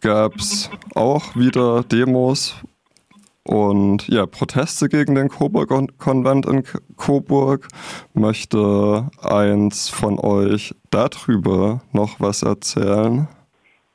gab 0.00 0.36
es 0.36 0.70
auch 0.94 1.34
wieder 1.34 1.82
Demos 1.82 2.54
und 3.48 4.06
ja, 4.08 4.26
Proteste 4.26 4.88
gegen 4.88 5.14
den 5.14 5.28
Coburg-Konvent 5.28 6.46
in 6.46 6.64
Coburg. 6.96 7.66
Möchte 8.12 9.08
eins 9.22 9.88
von 9.88 10.18
euch 10.18 10.74
darüber 10.90 11.80
noch 11.92 12.20
was 12.20 12.42
erzählen? 12.42 13.26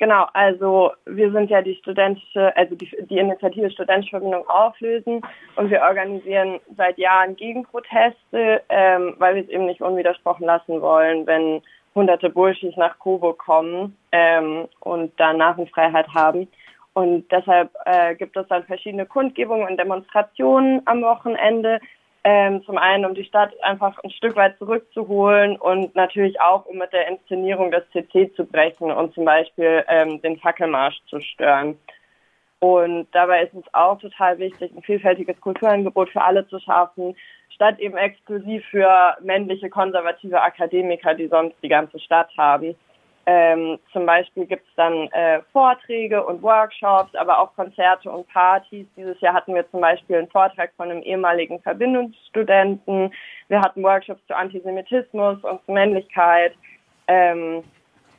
Genau, 0.03 0.27
also 0.33 0.91
wir 1.05 1.31
sind 1.31 1.49
ja 1.49 1.61
die 1.61 1.75
studentische, 1.75 2.53
also 2.57 2.75
die, 2.75 2.89
die 3.09 3.19
Initiative 3.19 3.71
Studentische 3.71 4.09
Verbindung 4.09 4.45
auflösen 4.49 5.21
und 5.55 5.69
wir 5.71 5.81
organisieren 5.81 6.59
seit 6.75 6.97
Jahren 6.97 7.37
Gegenproteste, 7.37 8.61
ähm, 8.67 9.15
weil 9.19 9.35
wir 9.35 9.43
es 9.43 9.47
eben 9.47 9.65
nicht 9.65 9.79
unwidersprochen 9.79 10.45
lassen 10.45 10.81
wollen, 10.81 11.25
wenn 11.25 11.61
hunderte 11.95 12.29
Burschis 12.29 12.75
nach 12.75 12.99
Coburg 12.99 13.37
kommen 13.37 13.95
ähm, 14.11 14.67
und 14.81 15.17
da 15.21 15.31
Narrenfreiheit 15.31 16.09
haben. 16.13 16.49
Und 16.91 17.31
deshalb 17.31 17.69
äh, 17.85 18.13
gibt 18.15 18.35
es 18.35 18.45
dann 18.49 18.65
verschiedene 18.65 19.05
Kundgebungen 19.05 19.65
und 19.69 19.77
Demonstrationen 19.77 20.81
am 20.83 21.01
Wochenende, 21.01 21.79
ähm, 22.23 22.63
zum 22.65 22.77
einen, 22.77 23.05
um 23.05 23.15
die 23.15 23.25
Stadt 23.25 23.51
einfach 23.63 23.99
ein 24.03 24.11
Stück 24.11 24.35
weit 24.35 24.57
zurückzuholen 24.57 25.57
und 25.57 25.93
natürlich 25.95 26.39
auch, 26.39 26.65
um 26.65 26.77
mit 26.77 26.93
der 26.93 27.07
Inszenierung 27.07 27.71
des 27.71 27.83
CC 27.91 28.33
zu 28.35 28.45
brechen 28.45 28.91
und 28.91 29.13
zum 29.13 29.25
Beispiel 29.25 29.83
ähm, 29.89 30.21
den 30.21 30.37
Fackelmarsch 30.37 31.01
zu 31.09 31.19
stören. 31.19 31.77
Und 32.59 33.07
dabei 33.11 33.43
ist 33.43 33.53
es 33.53 33.73
auch 33.73 33.99
total 33.99 34.39
wichtig, 34.39 34.71
ein 34.73 34.83
vielfältiges 34.83 35.39
Kulturangebot 35.41 36.09
für 36.11 36.21
alle 36.21 36.47
zu 36.47 36.59
schaffen, 36.59 37.13
statt 37.49 37.77
eben 37.79 37.97
exklusiv 37.97 38.63
für 38.71 39.17
männliche 39.21 39.69
konservative 39.69 40.41
Akademiker, 40.41 41.13
die 41.13 41.27
sonst 41.27 41.57
die 41.61 41.67
ganze 41.67 41.99
Stadt 41.99 42.29
haben. 42.37 42.75
Ähm, 43.25 43.79
zum 43.93 44.05
Beispiel 44.05 44.45
gibt 44.45 44.67
es 44.67 44.75
dann 44.75 45.07
äh, 45.11 45.41
Vorträge 45.53 46.25
und 46.25 46.41
Workshops, 46.41 47.15
aber 47.15 47.39
auch 47.39 47.55
Konzerte 47.55 48.11
und 48.11 48.27
Partys. 48.27 48.85
Dieses 48.97 49.19
Jahr 49.21 49.33
hatten 49.33 49.55
wir 49.55 49.69
zum 49.71 49.79
Beispiel 49.79 50.17
einen 50.17 50.27
Vortrag 50.27 50.71
von 50.75 50.91
einem 50.91 51.01
ehemaligen 51.03 51.61
Verbindungsstudenten. 51.61 53.13
Wir 53.47 53.61
hatten 53.61 53.81
Workshops 53.81 54.21
zu 54.27 54.35
Antisemitismus 54.35 55.41
und 55.43 55.65
zu 55.65 55.71
Männlichkeit, 55.71 56.53
ähm, 57.07 57.63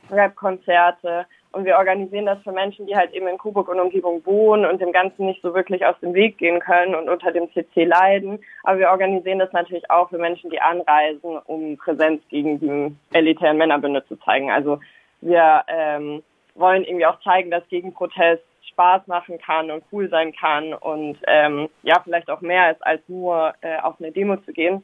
Rap-Konzerte. 0.09 1.27
Und 1.51 1.63
wir 1.63 1.77
organisieren 1.77 2.25
das 2.25 2.41
für 2.43 2.51
Menschen, 2.51 2.85
die 2.85 2.97
halt 2.97 3.13
eben 3.13 3.27
in 3.27 3.37
Coburg 3.37 3.69
und 3.69 3.79
Umgebung 3.79 4.25
wohnen 4.25 4.65
und 4.65 4.81
dem 4.81 4.91
Ganzen 4.91 5.25
nicht 5.25 5.41
so 5.41 5.53
wirklich 5.53 5.85
aus 5.85 5.95
dem 6.01 6.13
Weg 6.13 6.37
gehen 6.37 6.59
können 6.59 6.95
und 6.95 7.07
unter 7.07 7.31
dem 7.31 7.49
CC 7.53 7.85
leiden. 7.85 8.39
Aber 8.63 8.79
wir 8.79 8.89
organisieren 8.89 9.39
das 9.39 9.53
natürlich 9.53 9.89
auch 9.89 10.09
für 10.09 10.17
Menschen, 10.17 10.49
die 10.49 10.59
anreisen, 10.59 11.37
um 11.45 11.77
Präsenz 11.77 12.21
gegen 12.27 12.59
die 12.59 12.93
elitären 13.15 13.55
Männerbünde 13.55 14.05
zu 14.05 14.17
zeigen. 14.17 14.51
Also 14.51 14.79
wir 15.25 15.63
ähm, 15.67 16.23
wollen 16.53 16.83
irgendwie 16.83 17.05
auch 17.05 17.19
zeigen, 17.21 17.51
dass 17.51 17.67
Gegenprotest 17.67 18.43
Spaß 18.69 19.07
machen 19.07 19.37
kann 19.39 19.71
und 19.71 19.83
cool 19.91 20.09
sein 20.09 20.33
kann 20.33 20.73
und 20.73 21.17
ähm, 21.27 21.69
ja, 21.83 21.99
vielleicht 22.03 22.29
auch 22.29 22.41
mehr 22.41 22.71
ist, 22.71 22.85
als 22.85 23.01
nur 23.07 23.53
äh, 23.61 23.77
auf 23.79 23.95
eine 23.99 24.11
Demo 24.11 24.37
zu 24.37 24.51
gehen. 24.51 24.83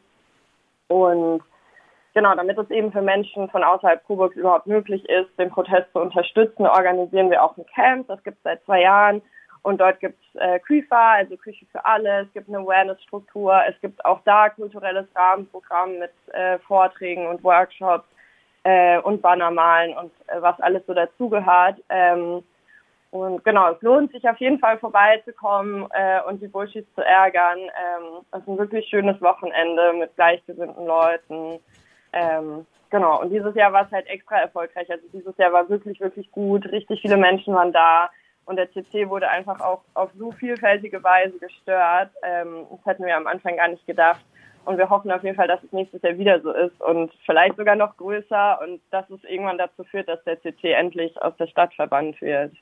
Und 0.87 1.41
genau, 2.13 2.35
damit 2.35 2.57
es 2.57 2.69
eben 2.69 2.91
für 2.91 3.01
Menschen 3.01 3.49
von 3.49 3.63
außerhalb 3.63 4.03
Coburgs 4.05 4.35
überhaupt 4.35 4.67
möglich 4.67 5.07
ist, 5.09 5.29
den 5.37 5.49
Protest 5.49 5.91
zu 5.93 5.99
unterstützen, 5.99 6.65
organisieren 6.65 7.29
wir 7.29 7.43
auch 7.43 7.57
ein 7.57 7.65
Camp, 7.73 8.07
das 8.07 8.23
gibt 8.23 8.37
es 8.37 8.43
seit 8.43 8.63
zwei 8.65 8.81
Jahren. 8.81 9.21
Und 9.63 9.79
dort 9.79 9.99
gibt 9.99 10.17
es 10.33 10.41
äh, 10.41 10.59
KÜFA, 10.59 11.13
also 11.13 11.37
Küche 11.37 11.67
für 11.71 11.85
alle, 11.85 12.21
es 12.21 12.33
gibt 12.33 12.49
eine 12.49 12.57
Awareness-Struktur, 12.57 13.61
es 13.67 13.79
gibt 13.81 14.03
auch 14.05 14.21
da 14.25 14.49
kulturelles 14.49 15.05
Rahmenprogramm 15.15 15.99
mit 15.99 16.11
äh, 16.33 16.57
Vorträgen 16.59 17.27
und 17.27 17.43
Workshops 17.43 18.07
äh, 18.63 18.99
und 18.99 19.21
Banner 19.21 19.51
malen 19.51 19.95
und 19.97 20.11
äh, 20.27 20.41
was 20.41 20.59
alles 20.59 20.85
so 20.85 20.93
dazugehört. 20.93 21.81
Ähm, 21.89 22.43
und 23.11 23.43
genau, 23.43 23.71
es 23.71 23.81
lohnt 23.81 24.11
sich 24.13 24.27
auf 24.27 24.37
jeden 24.37 24.59
Fall 24.59 24.77
vorbeizukommen 24.79 25.85
äh, 25.91 26.21
und 26.27 26.41
die 26.41 26.47
Bullshits 26.47 26.93
zu 26.95 27.01
ärgern. 27.01 27.59
Ähm, 27.59 28.39
ist 28.39 28.47
ein 28.47 28.57
wirklich 28.57 28.87
schönes 28.87 29.21
Wochenende 29.21 29.93
mit 29.93 30.15
gleichgesinnten 30.15 30.85
Leuten. 30.85 31.59
Ähm, 32.13 32.65
genau, 32.89 33.21
und 33.21 33.29
dieses 33.29 33.53
Jahr 33.55 33.73
war 33.73 33.85
es 33.85 33.91
halt 33.91 34.07
extra 34.07 34.37
erfolgreich. 34.37 34.89
Also 34.89 35.03
dieses 35.11 35.37
Jahr 35.37 35.51
war 35.51 35.67
wirklich, 35.67 35.99
wirklich 35.99 36.31
gut. 36.31 36.65
Richtig 36.71 37.01
viele 37.01 37.17
Menschen 37.17 37.53
waren 37.53 37.73
da. 37.73 38.09
Und 38.45 38.55
der 38.55 38.71
CC 38.71 39.09
wurde 39.09 39.29
einfach 39.29 39.59
auch 39.59 39.81
auf 39.93 40.09
so 40.17 40.31
vielfältige 40.31 41.03
Weise 41.03 41.37
gestört. 41.37 42.11
Ähm, 42.23 42.65
das 42.69 42.85
hätten 42.85 43.05
wir 43.05 43.17
am 43.17 43.27
Anfang 43.27 43.57
gar 43.57 43.67
nicht 43.67 43.85
gedacht. 43.85 44.23
Und 44.65 44.77
wir 44.77 44.89
hoffen 44.89 45.11
auf 45.11 45.23
jeden 45.23 45.35
Fall, 45.35 45.47
dass 45.47 45.63
es 45.63 45.71
nächstes 45.71 46.01
Jahr 46.01 46.17
wieder 46.17 46.39
so 46.41 46.51
ist 46.51 46.79
und 46.81 47.11
vielleicht 47.25 47.57
sogar 47.57 47.75
noch 47.75 47.97
größer 47.97 48.59
und 48.63 48.79
dass 48.91 49.09
es 49.09 49.23
irgendwann 49.23 49.57
dazu 49.57 49.83
führt, 49.83 50.07
dass 50.07 50.23
der 50.23 50.39
CC 50.41 50.71
endlich 50.71 51.19
aus 51.21 51.35
der 51.37 51.47
Stadt 51.47 51.73
verbannt 51.73 52.21
wird. 52.21 52.53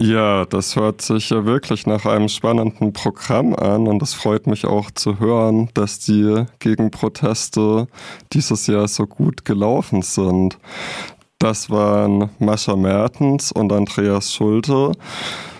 Ja, 0.00 0.44
das 0.44 0.76
hört 0.76 1.02
sich 1.02 1.30
ja 1.30 1.44
wirklich 1.44 1.84
nach 1.84 2.06
einem 2.06 2.28
spannenden 2.28 2.92
Programm 2.92 3.52
an 3.56 3.88
und 3.88 4.00
es 4.00 4.14
freut 4.14 4.46
mich 4.46 4.64
auch 4.64 4.92
zu 4.92 5.18
hören, 5.18 5.70
dass 5.74 5.98
die 5.98 6.44
Gegenproteste 6.60 7.88
dieses 8.32 8.68
Jahr 8.68 8.86
so 8.86 9.08
gut 9.08 9.44
gelaufen 9.44 10.02
sind. 10.02 10.56
Das 11.40 11.68
waren 11.68 12.30
Mascha 12.38 12.76
Mertens 12.76 13.50
und 13.50 13.72
Andreas 13.72 14.32
Schulte 14.32 14.92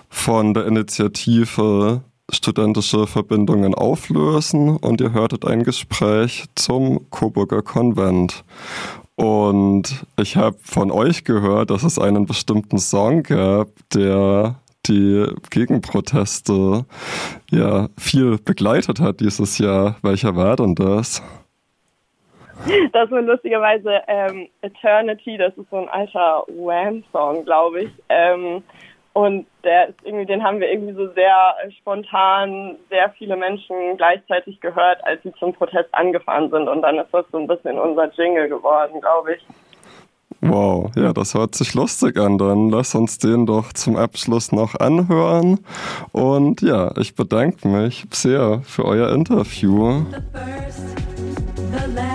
von 0.09 0.55
der 0.55 0.67
Initiative 0.67 2.03
studentische 2.31 3.07
Verbindungen 3.07 3.75
auflösen 3.75 4.77
und 4.77 5.01
ihr 5.01 5.13
hörtet 5.13 5.47
ein 5.47 5.63
Gespräch 5.63 6.45
zum 6.55 7.09
Coburger 7.11 7.63
Konvent. 7.63 8.45
Und 9.17 10.07
ich 10.17 10.37
habe 10.37 10.57
von 10.63 10.91
euch 10.91 11.25
gehört, 11.25 11.71
dass 11.71 11.83
es 11.83 11.99
einen 11.99 12.27
bestimmten 12.27 12.79
Song 12.79 13.23
gab, 13.23 13.69
der 13.93 14.57
die 14.87 15.27
Gegenproteste 15.51 16.85
ja 17.51 17.89
viel 17.99 18.39
begleitet 18.39 19.01
hat 19.01 19.21
dieses 19.21 19.59
Jahr. 19.59 19.97
Welcher 20.03 20.37
war 20.37 20.57
denn 20.57 20.75
das? 20.75 21.23
Das 22.93 23.11
war 23.11 23.23
lustigerweise 23.23 24.03
ähm, 24.09 24.49
Eternity, 24.63 25.37
das 25.37 25.57
ist 25.57 25.71
so 25.71 25.77
ein 25.77 25.89
alter 25.89 26.45
Wham-Song, 26.49 27.45
glaube 27.45 27.83
ich. 27.83 27.91
Ähm, 28.09 28.63
und 29.13 29.47
der 29.65 29.89
ist 29.89 29.99
irgendwie, 30.05 30.27
den 30.27 30.43
haben 30.43 30.61
wir 30.61 30.71
irgendwie 30.71 30.95
so 30.95 31.13
sehr 31.13 31.35
spontan, 31.79 32.77
sehr 32.89 33.11
viele 33.19 33.37
Menschen 33.37 33.97
gleichzeitig 33.97 34.61
gehört, 34.61 35.05
als 35.05 35.23
sie 35.23 35.33
zum 35.35 35.53
Protest 35.53 35.93
angefahren 35.93 36.51
sind. 36.51 36.69
Und 36.69 36.83
dann 36.83 36.99
ist 36.99 37.13
das 37.13 37.25
so 37.33 37.39
ein 37.39 37.47
bisschen 37.47 37.79
unser 37.79 38.13
Jingle 38.15 38.49
geworden, 38.49 39.01
glaube 39.01 39.35
ich. 39.35 39.47
Wow, 40.41 40.93
ja, 40.95 41.13
das 41.13 41.35
hört 41.35 41.57
sich 41.57 41.75
lustig 41.75 42.17
an. 42.17 42.39
Dann 42.39 42.69
lass 42.69 42.95
uns 42.95 43.19
den 43.19 43.45
doch 43.45 43.73
zum 43.73 43.97
Abschluss 43.97 44.53
noch 44.53 44.77
anhören. 44.77 45.59
Und 46.13 46.63
ja, 46.63 46.93
ich 46.97 47.17
bedanke 47.17 47.67
mich 47.67 48.07
sehr 48.13 48.61
für 48.63 48.85
euer 48.85 49.11
Interview. 49.13 50.05
The 50.11 50.21
first, 50.33 50.97
the 51.73 52.08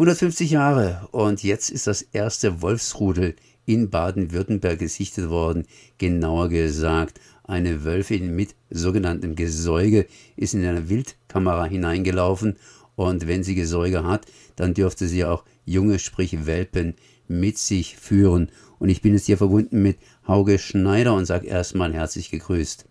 150 0.00 0.52
Jahre 0.52 1.06
und 1.12 1.42
jetzt 1.42 1.68
ist 1.68 1.86
das 1.86 2.00
erste 2.00 2.62
Wolfsrudel 2.62 3.36
in 3.66 3.90
Baden-Württemberg 3.90 4.78
gesichtet 4.78 5.28
worden. 5.28 5.66
Genauer 5.98 6.48
gesagt, 6.48 7.20
eine 7.44 7.84
Wölfin 7.84 8.34
mit 8.34 8.54
sogenanntem 8.70 9.36
Gesäuge 9.36 10.06
ist 10.36 10.54
in 10.54 10.64
eine 10.64 10.88
Wildkamera 10.88 11.66
hineingelaufen 11.66 12.56
und 12.96 13.28
wenn 13.28 13.44
sie 13.44 13.54
Gesäuge 13.54 14.02
hat, 14.04 14.24
dann 14.56 14.72
dürfte 14.72 15.06
sie 15.06 15.26
auch 15.26 15.44
junge, 15.66 15.98
sprich 15.98 16.46
Welpen, 16.46 16.94
mit 17.28 17.58
sich 17.58 17.98
führen. 17.98 18.50
Und 18.78 18.88
ich 18.88 19.02
bin 19.02 19.12
jetzt 19.12 19.26
hier 19.26 19.36
verbunden 19.36 19.82
mit 19.82 19.98
Hauge 20.26 20.58
Schneider 20.58 21.12
und 21.12 21.26
sage 21.26 21.46
erstmal 21.46 21.92
herzlich 21.92 22.30
gegrüßt. 22.30 22.86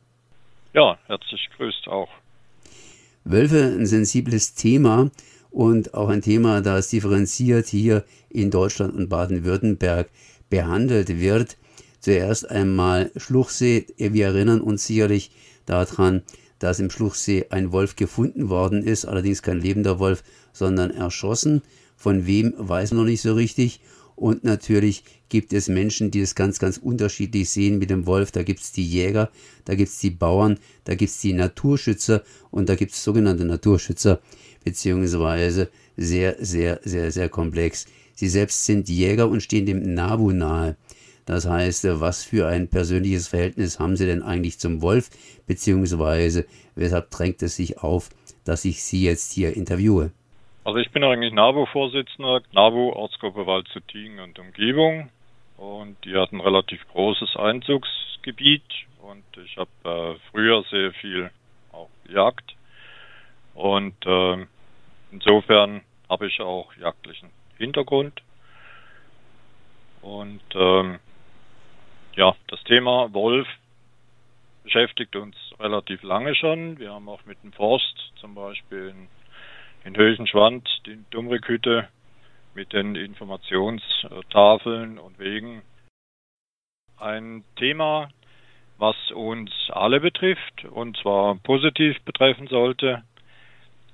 Ja, 0.75 0.99
herzlich 1.07 1.49
gegrüßt 1.49 1.87
auch. 1.87 2.09
Wölfe, 3.23 3.63
ein 3.63 3.87
sensibles 3.87 4.53
Thema 4.53 5.09
und 5.51 5.94
auch 5.94 6.10
ein 6.10 6.22
Thema, 6.22 6.62
das 6.62 6.89
differenziert 6.89 7.68
hier 7.68 8.06
in 8.29 8.51
Deutschland 8.51 8.94
und 8.94 9.10
Baden-Württemberg 9.10 10.10
behandelt 10.50 11.20
wird. 11.20 11.58
Zuerst 12.00 12.50
einmal 12.50 13.12
Schluchsee. 13.18 13.88
Wir 13.98 14.27
erinnern 14.27 14.62
uns 14.62 14.86
sicherlich 14.86 15.32
daran, 15.65 16.22
dass 16.60 16.79
im 16.79 16.89
Schluchsee 16.89 17.48
ein 17.50 17.72
Wolf 17.72 17.96
gefunden 17.96 18.50
worden 18.50 18.84
ist, 18.84 19.06
allerdings 19.06 19.41
kein 19.41 19.60
lebender 19.60 20.00
Wolf, 20.00 20.24
sondern 20.53 20.91
erschossen. 20.91 21.62
Von 21.96 22.25
wem 22.25 22.53
weiß 22.58 22.91
man 22.91 23.01
noch 23.01 23.10
nicht 23.10 23.22
so 23.22 23.34
richtig. 23.34 23.82
Und 24.15 24.44
natürlich 24.44 25.03
gibt 25.29 25.53
es 25.53 25.70
Menschen, 25.70 26.12
die 26.12 26.20
es 26.20 26.36
ganz, 26.36 26.60
ganz 26.60 26.77
unterschiedlich 26.77 27.50
sehen 27.50 27.79
mit 27.79 27.89
dem 27.89 28.06
Wolf. 28.06 28.32
Da 28.32 28.44
gibt 28.44 28.60
es 28.60 28.74
die 28.74 28.86
Jäger, 28.86 29.29
da 29.63 29.75
gibt 29.75 29.89
es 29.89 30.00
die 30.00 30.10
Bauern, 30.10 30.60
da 30.84 30.96
gibt 30.96 31.12
es 31.12 31.22
die 31.22 31.34
Naturschützer 31.34 32.24
und 32.51 32.68
da 32.68 32.75
gibt 32.75 32.91
es 32.91 33.03
sogenannte 33.03 33.46
Naturschützer, 33.46 34.20
beziehungsweise 34.63 35.69
sehr, 35.97 36.35
sehr, 36.39 36.79
sehr, 36.83 37.11
sehr 37.11 37.29
komplex. 37.29 37.87
Sie 38.13 38.27
selbst 38.27 38.65
sind 38.65 38.89
Jäger 38.89 39.27
und 39.27 39.41
stehen 39.41 39.65
dem 39.65 39.93
Nabu 39.93 40.31
nahe. 40.31 40.75
Das 41.25 41.47
heißt, 41.47 41.85
was 42.01 42.23
für 42.23 42.47
ein 42.47 42.69
persönliches 42.69 43.27
Verhältnis 43.27 43.79
haben 43.79 43.95
Sie 43.95 44.05
denn 44.05 44.23
eigentlich 44.23 44.59
zum 44.59 44.81
Wolf, 44.81 45.09
beziehungsweise 45.45 46.45
weshalb 46.75 47.11
drängt 47.11 47.43
es 47.43 47.55
sich 47.55 47.77
auf, 47.77 48.09
dass 48.45 48.65
ich 48.65 48.81
Sie 48.81 49.03
jetzt 49.03 49.31
hier 49.31 49.55
interviewe? 49.55 50.11
Also 50.63 50.79
ich 50.79 50.91
bin 50.91 51.03
eigentlich 51.03 51.33
NABU-Vorsitzender, 51.33 52.41
NABU 52.51 52.93
Ortsgruppe 52.93 53.45
Wald 53.45 53.67
zu 53.71 53.79
Tiegen 53.79 54.19
und 54.19 54.37
Umgebung. 54.39 55.09
Und 55.57 55.97
die 56.05 56.15
hat 56.15 56.31
ein 56.31 56.39
relativ 56.39 56.79
großes 56.93 57.35
Einzugsgebiet 57.35 58.63
und 59.01 59.23
ich 59.43 59.57
habe 59.57 59.69
äh, 59.83 60.19
früher 60.31 60.63
sehr 60.71 60.93
viel 60.93 61.29
auch 61.71 61.89
gejagt. 62.05 62.55
Und 63.59 63.93
äh, 64.05 64.45
insofern 65.11 65.81
habe 66.09 66.27
ich 66.27 66.39
auch 66.39 66.73
jagdlichen 66.77 67.29
Hintergrund. 67.57 68.21
Und 70.01 70.39
ähm, 70.53 70.99
ja, 72.15 72.33
das 72.47 72.63
Thema 72.63 73.13
Wolf 73.13 73.49
beschäftigt 74.63 75.17
uns 75.17 75.35
relativ 75.59 76.03
lange 76.03 76.35
schon. 76.35 76.79
Wir 76.79 76.93
haben 76.93 77.09
auch 77.09 77.25
mit 77.25 77.43
dem 77.43 77.51
Forst 77.51 78.13
zum 78.21 78.33
Beispiel 78.33 78.95
in, 78.95 79.09
in 79.83 79.97
Höchenschwand 79.97 80.65
die 80.85 81.03
Dummrickhütte 81.09 81.89
mit 82.55 82.71
den 82.71 82.95
Informationstafeln 82.95 84.99
und 84.99 85.19
Wegen 85.19 85.63
ein 86.97 87.43
Thema, 87.57 88.07
was 88.77 88.95
uns 89.11 89.51
alle 89.67 89.99
betrifft 89.99 90.63
und 90.63 90.95
zwar 90.95 91.35
positiv 91.39 92.01
betreffen 92.03 92.47
sollte, 92.47 93.03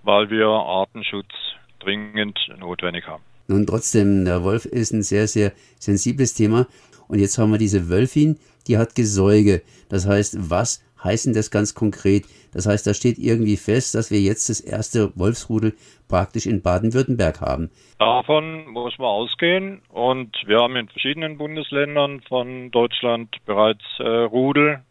weil 0.06 0.30
wir 0.30 0.48
Artenschutz 0.48 1.34
dringend 1.80 2.40
notwendig 2.60 3.08
haben. 3.08 3.24
Nun 3.48 3.68
trotzdem, 3.68 4.26
der 4.26 4.44
Wolf 4.44 4.66
ist 4.66 4.92
ein 4.92 5.04
sehr, 5.04 5.28
sehr 5.28 5.52
sensibles 5.78 6.34
Thema. 6.34 6.68
Und 7.08 7.20
jetzt 7.20 7.38
haben 7.38 7.52
wir 7.52 7.60
diese 7.60 7.90
Wölfin, 7.90 8.40
die 8.68 8.78
hat 8.78 8.96
Gesäuge. 8.96 9.62
Das 9.90 10.08
heißt, 10.08 10.50
was 10.50 10.84
heißen 11.04 11.34
das 11.34 11.52
ganz 11.52 11.76
konkret? 11.76 12.26
Das 12.52 12.66
heißt, 12.66 12.88
da 12.88 12.94
steht 12.94 13.20
irgendwie 13.20 13.58
fest, 13.58 13.94
dass 13.94 14.10
wir 14.10 14.20
jetzt 14.20 14.50
das 14.50 14.60
erste 14.62 15.12
Wolfsrudel 15.16 15.74
praktisch 16.08 16.48
in 16.48 16.62
Baden-Württemberg 16.62 17.42
haben. 17.42 17.70
Davon 18.00 18.68
muss 18.68 18.98
man 18.98 19.08
ausgehen. 19.08 19.82
Und 19.90 20.36
wir 20.48 20.60
haben 20.62 20.76
in 20.76 20.88
verschiedenen 20.88 21.38
Bundesländern 21.38 22.22
von 22.22 22.72
Deutschland 22.72 23.36
bereits 23.46 23.84
äh, 24.00 24.08
Rudel. 24.08 24.82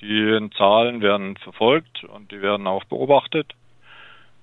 Die 0.00 0.48
Zahlen 0.56 1.00
werden 1.00 1.36
verfolgt 1.36 2.04
und 2.04 2.32
die 2.32 2.40
werden 2.40 2.66
auch 2.66 2.84
beobachtet. 2.84 3.52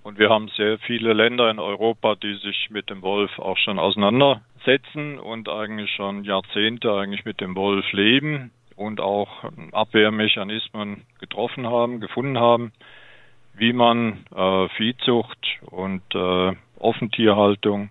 Und 0.04 0.18
wir 0.18 0.30
haben 0.30 0.50
sehr 0.56 0.80
viele 0.80 1.14
Länder 1.14 1.52
in 1.52 1.60
Europa, 1.60 2.16
die 2.16 2.36
sich 2.36 2.70
mit 2.70 2.90
dem 2.90 3.02
Wolf 3.02 3.38
auch 3.38 3.58
schon 3.58 3.80
auseinandersetzen 3.80 5.20
und 5.20 5.50
eigentlich 5.50 5.92
schon 5.92 6.24
Jahrzehnte 6.24 6.94
eigentlich 6.94 7.26
mit 7.26 7.42
dem 7.42 7.56
Wolf 7.56 7.86
leben 7.92 8.52
und 8.76 9.02
auch 9.02 9.44
Abwehrmechanismen 9.74 11.04
getroffen 11.20 11.68
haben, 11.68 12.00
gefunden 12.00 12.40
haben, 12.40 12.72
wie 13.56 13.74
man 13.74 14.26
äh, 14.34 14.70
Viehzucht 14.78 15.60
und 15.66 16.02
äh, 16.16 16.54
Offentierhaltung 16.80 17.90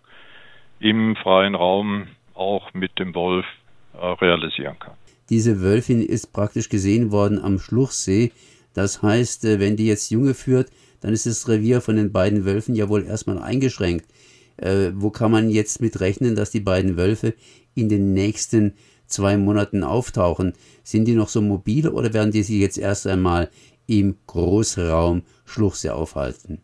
im 0.81 1.15
freien 1.17 1.55
Raum 1.55 2.09
auch 2.35 2.73
mit 2.73 2.99
dem 2.99 3.15
Wolf 3.15 3.45
äh, 3.93 4.07
realisieren 4.07 4.79
kann. 4.79 4.95
Diese 5.29 5.61
Wölfin 5.61 6.01
ist 6.01 6.33
praktisch 6.33 6.71
gesehen 6.71 7.13
worden 7.13 7.39
am 7.39 7.59
Schluchsee. 7.59 8.33
Das 8.75 9.03
heißt, 9.03 9.45
äh, 9.45 9.61
wenn 9.61 9.77
die 9.77 9.89
jetzt 9.89 10.11
Junge 10.11 10.33
führt, 10.33 10.71
dann 11.01 11.13
ist 11.13 11.27
das 11.27 11.49
Revier 11.49 11.81
von 11.81 11.97
den 11.97 12.13
beiden 12.13 12.45
Wölfen 12.45 12.75
ja 12.75 12.89
wohl 12.89 13.05
erstmal 13.05 13.39
eingeschränkt. 13.39 14.07
Äh, 14.57 14.91
wo 14.95 15.11
kann 15.11 15.31
man 15.31 15.51
jetzt 15.51 15.81
mit 15.81 16.01
rechnen, 16.01 16.35
dass 16.35 16.51
die 16.51 16.61
beiden 16.61 16.97
Wölfe 16.97 17.35
in 17.75 17.89
den 17.89 18.13
nächsten 18.13 18.75
zwei 19.07 19.37
Monaten 19.37 19.85
auftauchen? 19.85 20.55
Sind 20.83 21.07
die 21.07 21.15
noch 21.15 21.29
so 21.29 21.41
mobil 21.41 21.89
oder 21.89 22.13
werden 22.13 22.33
die 22.33 22.43
sich 22.43 22.61
jetzt 22.61 22.79
erst 22.79 23.07
einmal 23.07 23.51
im 23.87 24.17
Großraum 24.27 25.23
Schluchsee 25.47 25.91
aufhalten? 25.91 26.61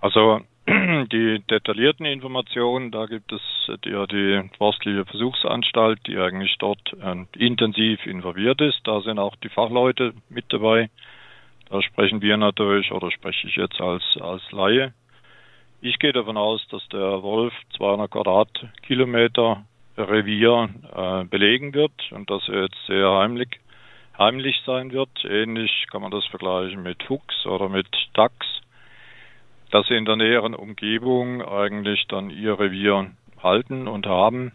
Also 0.00 0.40
die 0.66 1.42
detaillierten 1.50 2.06
Informationen, 2.06 2.90
da 2.90 3.06
gibt 3.06 3.32
es 3.32 3.40
ja 3.84 4.06
die 4.06 4.42
Forstliche 4.56 5.04
Versuchsanstalt, 5.04 6.00
die 6.06 6.16
eigentlich 6.16 6.56
dort 6.58 6.80
äh, 7.02 7.24
intensiv 7.38 8.04
involviert 8.06 8.60
ist. 8.60 8.80
Da 8.84 9.00
sind 9.00 9.18
auch 9.18 9.36
die 9.36 9.48
Fachleute 9.48 10.12
mit 10.28 10.46
dabei. 10.48 10.90
Da 11.70 11.80
sprechen 11.82 12.20
wir 12.20 12.36
natürlich, 12.36 12.90
oder 12.90 13.12
spreche 13.12 13.46
ich 13.46 13.54
jetzt 13.54 13.80
als, 13.80 14.02
als 14.20 14.42
Laie. 14.50 14.92
Ich 15.80 16.00
gehe 16.00 16.12
davon 16.12 16.36
aus, 16.36 16.66
dass 16.68 16.86
der 16.88 17.22
Wolf 17.22 17.54
200 17.76 18.10
Quadratkilometer 18.10 19.64
Revier 19.96 20.68
äh, 20.94 21.24
belegen 21.24 21.72
wird 21.72 21.92
und 22.10 22.28
dass 22.28 22.48
er 22.48 22.62
jetzt 22.62 22.86
sehr 22.86 23.08
heimlich, 23.12 23.60
heimlich 24.18 24.60
sein 24.66 24.90
wird. 24.90 25.10
Ähnlich 25.24 25.86
kann 25.92 26.02
man 26.02 26.10
das 26.10 26.26
vergleichen 26.26 26.82
mit 26.82 27.04
Fuchs 27.04 27.46
oder 27.46 27.68
mit 27.68 27.88
Dachs, 28.14 28.62
dass 29.70 29.86
sie 29.86 29.94
in 29.94 30.06
der 30.06 30.16
näheren 30.16 30.54
Umgebung 30.54 31.40
eigentlich 31.40 32.04
dann 32.08 32.30
ihr 32.30 32.58
Revier 32.58 33.12
halten 33.40 33.86
und 33.86 34.06
haben 34.06 34.50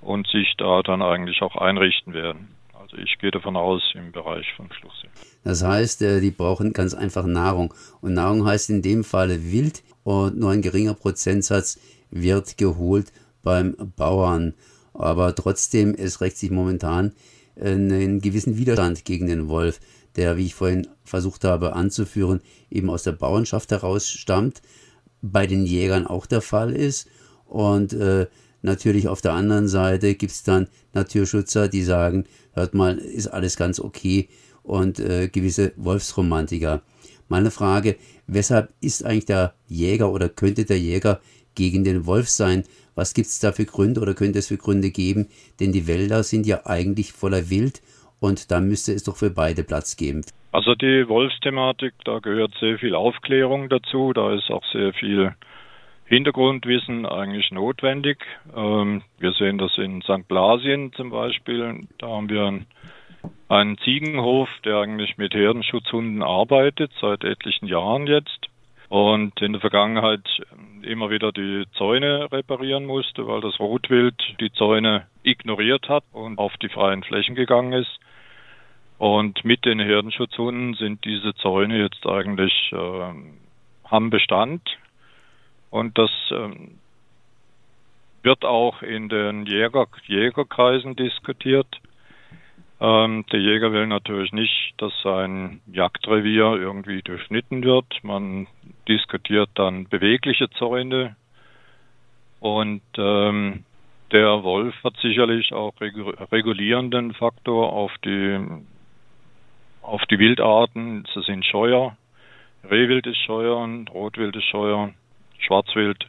und 0.00 0.26
sich 0.28 0.54
da 0.56 0.82
dann 0.82 1.02
eigentlich 1.02 1.42
auch 1.42 1.56
einrichten 1.56 2.14
werden. 2.14 2.54
Also 2.82 2.96
ich 2.96 3.16
gehe 3.20 3.30
davon 3.30 3.56
aus 3.56 3.80
im 3.94 4.10
Bereich 4.10 4.44
von 4.56 4.68
Schluchsee. 4.72 5.06
Das 5.44 5.62
heißt, 5.62 6.02
äh, 6.02 6.20
die 6.20 6.32
brauchen 6.32 6.72
ganz 6.72 6.94
einfach 6.94 7.24
Nahrung. 7.24 7.72
Und 8.00 8.14
Nahrung 8.14 8.44
heißt 8.44 8.70
in 8.70 8.82
dem 8.82 9.04
Falle 9.04 9.52
Wild 9.52 9.84
und 10.02 10.36
nur 10.36 10.50
ein 10.50 10.62
geringer 10.62 10.94
Prozentsatz 10.94 11.78
wird 12.10 12.58
geholt 12.58 13.12
beim 13.44 13.76
Bauern. 13.96 14.54
Aber 14.94 15.32
trotzdem, 15.36 15.94
es 15.96 16.20
rächt 16.20 16.36
sich 16.38 16.50
momentan 16.50 17.12
einen 17.54 18.20
gewissen 18.20 18.56
Widerstand 18.56 19.04
gegen 19.04 19.28
den 19.28 19.46
Wolf, 19.46 19.78
der, 20.16 20.36
wie 20.36 20.46
ich 20.46 20.54
vorhin 20.56 20.88
versucht 21.04 21.44
habe 21.44 21.74
anzuführen, 21.74 22.40
eben 22.68 22.90
aus 22.90 23.04
der 23.04 23.12
Bauernschaft 23.12 23.70
heraus 23.70 24.10
stammt, 24.10 24.60
bei 25.20 25.46
den 25.46 25.66
Jägern 25.66 26.08
auch 26.08 26.26
der 26.26 26.40
Fall 26.40 26.74
ist. 26.74 27.08
Und 27.46 27.92
äh, 27.92 28.26
natürlich 28.62 29.08
auf 29.08 29.20
der 29.20 29.32
anderen 29.32 29.68
Seite 29.68 30.14
gibt 30.14 30.32
es 30.32 30.42
dann 30.42 30.68
Naturschützer, 30.94 31.68
die 31.68 31.82
sagen, 31.82 32.24
hört 32.54 32.74
mal, 32.74 32.98
ist 32.98 33.28
alles 33.28 33.56
ganz 33.56 33.80
okay 33.80 34.28
und 34.62 34.98
äh, 35.00 35.28
gewisse 35.28 35.72
Wolfsromantiker. 35.76 36.82
Meine 37.28 37.50
Frage, 37.50 37.96
weshalb 38.26 38.72
ist 38.80 39.04
eigentlich 39.04 39.26
der 39.26 39.54
Jäger 39.66 40.12
oder 40.12 40.28
könnte 40.28 40.64
der 40.64 40.78
Jäger 40.78 41.20
gegen 41.54 41.84
den 41.84 42.06
Wolf 42.06 42.28
sein? 42.28 42.64
Was 42.94 43.14
gibt 43.14 43.28
es 43.28 43.40
da 43.40 43.52
für 43.52 43.64
Gründe 43.64 44.00
oder 44.00 44.14
könnte 44.14 44.38
es 44.38 44.48
für 44.48 44.58
Gründe 44.58 44.90
geben? 44.90 45.28
Denn 45.60 45.72
die 45.72 45.86
Wälder 45.86 46.22
sind 46.22 46.46
ja 46.46 46.66
eigentlich 46.66 47.12
voller 47.12 47.48
Wild 47.48 47.80
und 48.20 48.50
da 48.50 48.60
müsste 48.60 48.92
es 48.92 49.04
doch 49.04 49.16
für 49.16 49.30
beide 49.30 49.64
Platz 49.64 49.96
geben. 49.96 50.22
Also 50.52 50.74
die 50.74 51.08
Wolfsthematik, 51.08 51.94
da 52.04 52.18
gehört 52.18 52.52
sehr 52.60 52.78
viel 52.78 52.94
Aufklärung 52.94 53.70
dazu, 53.70 54.12
da 54.12 54.34
ist 54.34 54.50
auch 54.50 54.64
sehr 54.72 54.92
viel 54.92 55.34
Hintergrundwissen 56.06 57.06
eigentlich 57.06 57.50
notwendig. 57.52 58.18
Ähm, 58.54 59.02
wir 59.18 59.32
sehen 59.32 59.58
das 59.58 59.76
in 59.78 60.02
St. 60.02 60.26
Blasien 60.28 60.92
zum 60.92 61.10
Beispiel. 61.10 61.86
Da 61.98 62.08
haben 62.08 62.28
wir 62.28 62.60
einen, 63.48 63.78
Ziegenhof, 63.78 64.48
der 64.64 64.78
eigentlich 64.78 65.16
mit 65.16 65.34
Herdenschutzhunden 65.34 66.22
arbeitet, 66.22 66.92
seit 67.00 67.24
etlichen 67.24 67.66
Jahren 67.66 68.06
jetzt. 68.06 68.48
Und 68.88 69.40
in 69.40 69.52
der 69.52 69.60
Vergangenheit 69.60 70.20
immer 70.82 71.08
wieder 71.08 71.32
die 71.32 71.64
Zäune 71.78 72.30
reparieren 72.30 72.84
musste, 72.84 73.26
weil 73.26 73.40
das 73.40 73.58
Rotwild 73.58 74.14
die 74.38 74.52
Zäune 74.52 75.06
ignoriert 75.22 75.88
hat 75.88 76.04
und 76.12 76.38
auf 76.38 76.54
die 76.58 76.68
freien 76.68 77.02
Flächen 77.02 77.34
gegangen 77.34 77.72
ist. 77.72 78.00
Und 78.98 79.44
mit 79.44 79.64
den 79.64 79.80
Herdenschutzhunden 79.80 80.74
sind 80.74 81.04
diese 81.04 81.34
Zäune 81.36 81.78
jetzt 81.78 82.06
eigentlich 82.06 82.70
äh, 82.72 83.88
haben 83.90 84.10
Bestand 84.10 84.62
und 85.72 85.96
das 85.96 86.10
ähm, 86.30 86.78
wird 88.22 88.44
auch 88.44 88.82
in 88.82 89.08
den 89.08 89.46
Jäger, 89.46 89.86
Jägerkreisen 90.06 90.96
diskutiert. 90.96 91.66
Ähm, 92.78 93.24
der 93.32 93.40
Jäger 93.40 93.72
will 93.72 93.86
natürlich 93.86 94.32
nicht, 94.32 94.74
dass 94.76 94.92
sein 95.02 95.62
Jagdrevier 95.72 96.56
irgendwie 96.60 97.00
durchschnitten 97.00 97.64
wird. 97.64 97.86
Man 98.02 98.46
diskutiert 98.86 99.48
dann 99.54 99.88
bewegliche 99.88 100.50
Zäune. 100.50 101.16
Und 102.38 102.82
ähm, 102.98 103.64
der 104.12 104.42
Wolf 104.42 104.74
hat 104.84 104.96
sicherlich 104.98 105.54
auch 105.54 105.72
regulierenden 105.80 107.14
Faktor 107.14 107.72
auf 107.72 107.92
die 108.04 108.38
auf 109.80 110.02
die 110.10 110.18
Wildarten. 110.18 111.04
Das 111.14 111.24
sind 111.24 111.46
Scheuer, 111.46 111.96
Rehwild 112.70 113.06
ist 113.06 113.18
Scheuer, 113.24 113.56
Rotwild 113.92 114.36
ist 114.36 114.44
Scheuer, 114.44 114.92
Schwarzwild. 115.42 116.06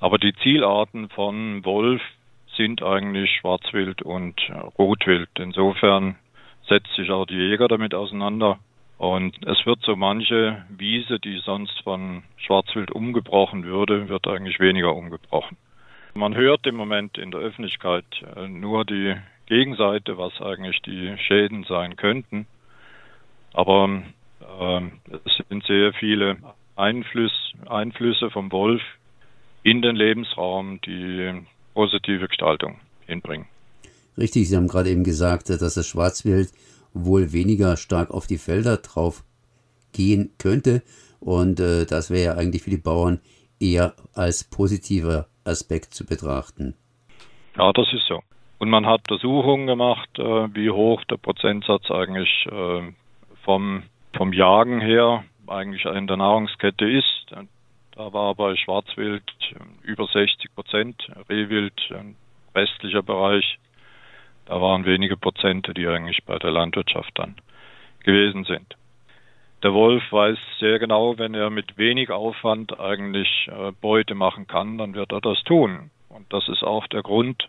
Aber 0.00 0.18
die 0.18 0.34
Zielarten 0.42 1.08
von 1.08 1.64
Wolf 1.64 2.02
sind 2.56 2.82
eigentlich 2.82 3.30
Schwarzwild 3.40 4.02
und 4.02 4.40
Rotwild. 4.78 5.28
Insofern 5.38 6.16
setzt 6.68 6.92
sich 6.94 7.10
auch 7.10 7.26
die 7.26 7.34
Jäger 7.34 7.68
damit 7.68 7.94
auseinander. 7.94 8.58
Und 8.98 9.46
es 9.46 9.64
wird 9.64 9.80
so 9.82 9.94
manche 9.94 10.64
Wiese, 10.68 11.20
die 11.20 11.38
sonst 11.38 11.80
von 11.82 12.24
Schwarzwild 12.36 12.90
umgebrochen 12.90 13.64
würde, 13.64 14.08
wird 14.08 14.26
eigentlich 14.26 14.58
weniger 14.58 14.94
umgebrochen. 14.94 15.56
Man 16.14 16.34
hört 16.34 16.66
im 16.66 16.74
Moment 16.74 17.16
in 17.16 17.30
der 17.30 17.40
Öffentlichkeit 17.40 18.04
äh, 18.36 18.48
nur 18.48 18.84
die 18.84 19.14
Gegenseite, 19.46 20.18
was 20.18 20.40
eigentlich 20.42 20.82
die 20.82 21.16
Schäden 21.18 21.64
sein 21.64 21.94
könnten. 21.94 22.46
Aber 23.54 24.02
äh, 24.40 24.80
es 25.24 25.46
sind 25.48 25.64
sehr 25.64 25.92
viele 25.92 26.36
Einfluss, 26.78 27.32
Einflüsse 27.68 28.30
vom 28.30 28.52
Wolf 28.52 28.82
in 29.62 29.82
den 29.82 29.96
Lebensraum 29.96 30.80
die 30.80 31.42
positive 31.74 32.28
Gestaltung 32.28 32.78
hinbringen. 33.06 33.46
Richtig, 34.16 34.48
Sie 34.48 34.56
haben 34.56 34.68
gerade 34.68 34.90
eben 34.90 35.04
gesagt, 35.04 35.50
dass 35.50 35.74
das 35.74 35.86
Schwarzwild 35.86 36.50
wohl 36.94 37.32
weniger 37.32 37.76
stark 37.76 38.10
auf 38.10 38.26
die 38.26 38.38
Felder 38.38 38.78
drauf 38.78 39.22
gehen 39.92 40.30
könnte. 40.38 40.82
Und 41.20 41.60
äh, 41.60 41.84
das 41.84 42.10
wäre 42.10 42.24
ja 42.24 42.34
eigentlich 42.34 42.62
für 42.62 42.70
die 42.70 42.76
Bauern 42.76 43.20
eher 43.60 43.94
als 44.14 44.44
positiver 44.44 45.26
Aspekt 45.44 45.94
zu 45.94 46.06
betrachten. 46.06 46.74
Ja, 47.56 47.72
das 47.72 47.92
ist 47.92 48.06
so. 48.06 48.20
Und 48.58 48.70
man 48.70 48.86
hat 48.86 49.10
Untersuchungen 49.10 49.66
gemacht, 49.66 50.08
äh, 50.18 50.22
wie 50.54 50.70
hoch 50.70 51.04
der 51.04 51.16
Prozentsatz 51.16 51.90
eigentlich 51.90 52.46
äh, 52.50 52.92
vom, 53.44 53.82
vom 54.16 54.32
Jagen 54.32 54.80
her 54.80 55.24
eigentlich 55.48 55.84
in 55.84 56.06
der 56.06 56.16
Nahrungskette 56.16 56.88
ist. 56.88 57.34
Da 57.92 58.12
war 58.12 58.34
bei 58.34 58.54
Schwarzwild 58.56 59.24
äh, 59.52 59.86
über 59.86 60.06
60 60.06 60.54
Prozent, 60.54 61.10
Rehwild 61.28 61.80
ein 61.90 62.16
restlicher 62.54 63.02
Bereich. 63.02 63.58
Da 64.46 64.60
waren 64.60 64.86
wenige 64.86 65.16
Prozente, 65.16 65.74
die 65.74 65.86
eigentlich 65.86 66.24
bei 66.24 66.38
der 66.38 66.50
Landwirtschaft 66.50 67.10
dann 67.16 67.36
gewesen 68.04 68.44
sind. 68.44 68.76
Der 69.62 69.74
Wolf 69.74 70.02
weiß 70.12 70.38
sehr 70.60 70.78
genau, 70.78 71.18
wenn 71.18 71.34
er 71.34 71.50
mit 71.50 71.76
wenig 71.76 72.10
Aufwand 72.10 72.78
eigentlich 72.78 73.48
äh, 73.48 73.72
Beute 73.72 74.14
machen 74.14 74.46
kann, 74.46 74.78
dann 74.78 74.94
wird 74.94 75.10
er 75.12 75.20
das 75.20 75.42
tun. 75.42 75.90
Und 76.08 76.32
das 76.32 76.46
ist 76.48 76.62
auch 76.62 76.86
der 76.86 77.02
Grund, 77.02 77.48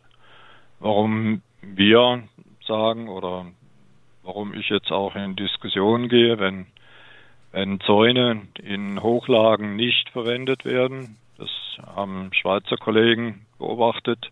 warum 0.79 1.43
wir 1.61 2.23
sagen 2.65 3.09
oder 3.09 3.45
warum 4.23 4.53
ich 4.55 4.69
jetzt 4.69 4.91
auch 4.91 5.15
in 5.15 5.35
Diskussionen 5.35 6.09
gehe, 6.09 6.39
wenn, 6.39 6.65
wenn 7.51 7.79
Zäune 7.81 8.47
in 8.61 9.01
Hochlagen 9.01 9.75
nicht 9.75 10.09
verwendet 10.09 10.65
werden. 10.65 11.17
Das 11.37 11.49
haben 11.95 12.31
Schweizer 12.33 12.77
Kollegen 12.77 13.45
beobachtet. 13.57 14.31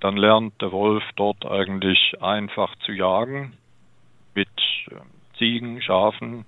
Dann 0.00 0.16
lernt 0.16 0.60
der 0.60 0.72
Wolf 0.72 1.02
dort 1.16 1.46
eigentlich 1.46 2.14
einfach 2.20 2.74
zu 2.84 2.92
jagen 2.92 3.54
mit 4.34 4.48
ähm, 4.90 4.98
Ziegen, 5.38 5.82
Schafen, 5.82 6.44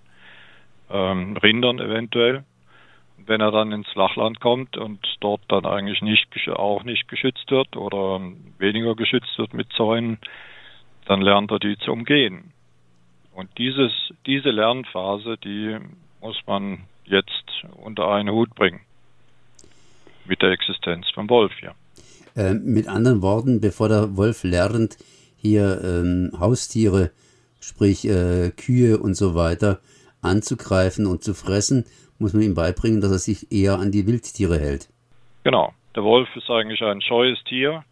ähm, 0.91 1.37
Rindern 1.37 1.79
eventuell. 1.79 2.45
Wenn 3.19 3.41
er 3.41 3.51
dann 3.51 3.73
ins 3.73 3.89
Flachland 3.89 4.41
kommt 4.41 4.77
und 4.77 5.01
dort 5.21 5.41
dann 5.49 5.65
eigentlich 5.65 6.03
nicht 6.03 6.29
auch 6.51 6.85
nicht 6.85 7.09
geschützt 7.09 7.51
wird 7.51 7.77
oder 7.77 8.21
weniger 8.59 8.95
geschützt 8.95 9.39
wird 9.39 9.55
mit 9.55 9.73
Zäunen, 9.73 10.19
dann 11.07 11.23
lernt 11.23 11.51
er 11.51 11.59
die 11.59 11.79
zu 11.79 11.93
umgehen. 11.93 12.53
Und 13.33 13.57
dieses, 13.59 13.93
diese 14.27 14.51
Lernphase, 14.51 15.37
die 15.39 15.79
muss 16.21 16.37
man 16.47 16.81
jetzt 17.05 17.65
unter 17.83 18.09
einen 18.09 18.31
Hut 18.31 18.55
bringen. 18.55 18.81
Mit 20.27 20.43
der 20.43 20.51
Existenz 20.51 21.07
vom 21.15 21.31
Wolf, 21.31 21.53
ja. 21.63 21.75
Äh, 22.35 22.55
mit 22.55 22.89
anderen 22.89 23.23
Worten, 23.23 23.61
bevor 23.61 23.89
der 23.89 24.17
Wolf 24.17 24.43
lernt, 24.43 24.99
hier 25.37 25.81
ähm, 25.83 26.33
Haustiere, 26.39 27.11
sprich 27.61 28.05
äh, 28.07 28.51
Kühe 28.51 28.99
und 28.99 29.15
so 29.15 29.35
weiter, 29.35 29.81
anzugreifen 30.23 31.07
und 31.07 31.23
zu 31.23 31.35
fressen, 31.35 31.85
muss 32.19 32.33
man 32.33 32.43
ihm 32.43 32.55
beibringen, 32.55 33.01
dass 33.01 33.13
er 33.13 33.19
sich 33.19 33.53
eher 33.53 33.79
an 33.79 33.93
die 33.93 34.07
Wildtiere 34.07 34.59
hält. 34.59 34.89
Genau. 35.45 35.73
Der 35.95 36.05
Wolf 36.05 36.29
ist 36.37 36.51
eigentlich 36.51 36.83
ein 36.83 37.01
scheues 37.01 37.43
Tier. 37.45 37.85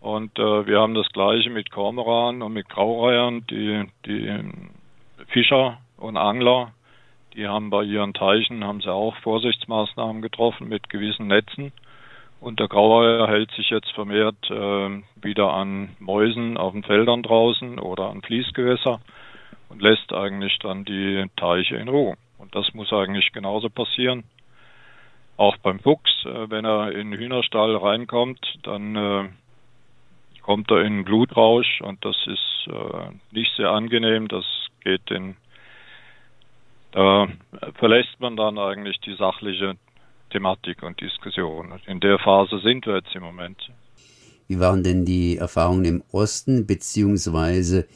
Und 0.00 0.38
äh, 0.38 0.66
wir 0.66 0.80
haben 0.80 0.94
das 0.94 1.08
gleiche 1.12 1.50
mit 1.50 1.70
Kormoran 1.70 2.40
und 2.40 2.52
mit 2.52 2.68
Graureihern. 2.68 3.44
Die, 3.50 3.84
die 4.06 4.42
Fischer 5.28 5.78
und 5.96 6.16
Angler, 6.16 6.72
die 7.34 7.46
haben 7.46 7.70
bei 7.70 7.84
ihren 7.84 8.14
Teichen 8.14 8.64
haben 8.64 8.80
sie 8.80 8.92
auch 8.92 9.16
Vorsichtsmaßnahmen 9.18 10.22
getroffen 10.22 10.68
mit 10.68 10.88
gewissen 10.88 11.26
Netzen. 11.26 11.72
Und 12.40 12.58
der 12.58 12.68
Graureiher 12.68 13.28
hält 13.28 13.50
sich 13.52 13.68
jetzt 13.68 13.90
vermehrt 13.92 14.50
äh, 14.50 15.02
wieder 15.22 15.52
an 15.52 15.94
Mäusen 15.98 16.56
auf 16.56 16.72
den 16.72 16.82
Feldern 16.82 17.22
draußen 17.22 17.78
oder 17.78 18.08
an 18.08 18.22
Fließgewässer 18.22 19.00
und 19.68 19.82
lässt 19.82 20.12
eigentlich 20.12 20.58
dann 20.60 20.84
die 20.84 21.26
Teiche 21.36 21.76
in 21.76 21.88
Ruhe. 21.88 22.16
Und 22.38 22.54
das 22.54 22.72
muss 22.72 22.92
eigentlich 22.92 23.32
genauso 23.32 23.68
passieren. 23.68 24.24
Auch 25.36 25.56
beim 25.58 25.80
Fuchs, 25.80 26.24
äh, 26.24 26.50
wenn 26.50 26.64
er 26.64 26.92
in 26.92 27.10
den 27.10 27.20
Hühnerstall 27.20 27.76
reinkommt, 27.76 28.40
dann 28.62 28.96
äh, 28.96 29.28
kommt 30.42 30.70
er 30.70 30.80
in 30.80 30.86
einen 30.86 31.04
Blutrausch 31.04 31.80
und 31.82 32.04
das 32.04 32.16
ist 32.26 32.68
äh, 32.68 33.10
nicht 33.30 33.54
sehr 33.56 33.70
angenehm. 33.70 34.28
Das 34.28 34.44
geht 34.82 35.10
in, 35.10 35.36
da 36.92 37.28
verlässt 37.74 38.18
man 38.18 38.36
dann 38.36 38.58
eigentlich 38.58 38.98
die 39.00 39.14
sachliche 39.14 39.76
Thematik 40.30 40.82
und 40.82 41.00
Diskussion. 41.00 41.72
In 41.86 42.00
der 42.00 42.18
Phase 42.18 42.58
sind 42.60 42.86
wir 42.86 42.96
jetzt 42.96 43.14
im 43.14 43.22
Moment. 43.22 43.70
Wie 44.48 44.58
waren 44.58 44.82
denn 44.82 45.04
die 45.04 45.36
Erfahrungen 45.36 45.84
im 45.84 46.02
Osten 46.12 46.66
beziehungsweise 46.66 47.86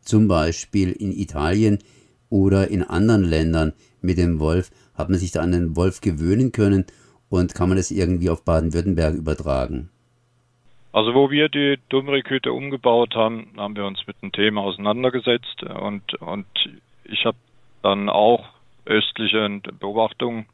zum 0.00 0.28
Beispiel 0.28 0.92
in 0.92 1.12
Italien 1.12 1.78
oder 2.28 2.68
in 2.68 2.82
anderen 2.82 3.24
Ländern 3.24 3.72
mit 4.00 4.18
dem 4.18 4.40
Wolf? 4.40 4.70
Hat 4.94 5.08
man 5.08 5.18
sich 5.18 5.32
da 5.32 5.40
an 5.40 5.52
den 5.52 5.76
Wolf 5.76 6.00
gewöhnen 6.00 6.52
können 6.52 6.84
und 7.30 7.54
kann 7.54 7.68
man 7.68 7.78
das 7.78 7.90
irgendwie 7.90 8.28
auf 8.28 8.44
Baden-Württemberg 8.44 9.14
übertragen? 9.14 9.88
Also 10.92 11.14
wo 11.14 11.30
wir 11.30 11.48
die 11.48 11.78
Dummerickhütte 11.88 12.52
umgebaut 12.52 13.14
haben, 13.14 13.48
haben 13.56 13.74
wir 13.76 13.86
uns 13.86 14.06
mit 14.06 14.20
dem 14.20 14.32
Thema 14.32 14.60
auseinandergesetzt 14.60 15.62
und, 15.62 16.14
und 16.20 16.46
ich 17.04 17.24
habe 17.24 17.38
dann 17.82 18.08
auch 18.08 18.44
östliche 18.84 19.60
Beobachtungen 19.78 20.46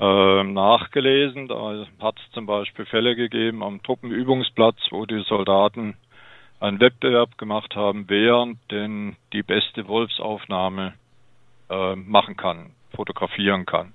äh, 0.00 0.42
nachgelesen. 0.44 1.48
Da 1.48 1.86
hat 2.00 2.16
es 2.18 2.32
zum 2.32 2.46
Beispiel 2.46 2.86
Fälle 2.86 3.14
gegeben 3.14 3.62
am 3.62 3.82
Truppenübungsplatz, 3.82 4.78
wo 4.90 5.06
die 5.06 5.22
Soldaten 5.28 5.96
einen 6.58 6.80
Wettbewerb 6.80 7.38
gemacht 7.38 7.74
haben, 7.74 8.04
wer 8.08 8.46
denn 8.70 9.16
die 9.32 9.42
beste 9.42 9.88
Wolfsaufnahme 9.88 10.94
äh, 11.70 11.96
machen 11.96 12.36
kann, 12.36 12.70
fotografieren 12.94 13.66
kann. 13.66 13.94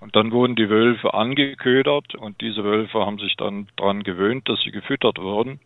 Und 0.00 0.14
dann 0.14 0.30
wurden 0.30 0.54
die 0.54 0.70
Wölfe 0.70 1.12
angeködert 1.12 2.14
und 2.14 2.40
diese 2.40 2.62
Wölfe 2.62 3.04
haben 3.04 3.18
sich 3.18 3.34
dann 3.36 3.66
daran 3.76 4.04
gewöhnt, 4.04 4.48
dass 4.48 4.60
sie 4.62 4.70
gefüttert 4.70 5.18
wurden. 5.18 5.60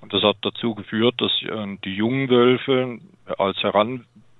Und 0.00 0.12
das 0.12 0.22
hat 0.22 0.36
dazu 0.42 0.74
geführt, 0.74 1.14
dass 1.18 1.32
äh, 1.42 1.76
die 1.84 1.94
jungen 1.94 2.28
Wölfe 2.28 3.00
als 3.38 3.62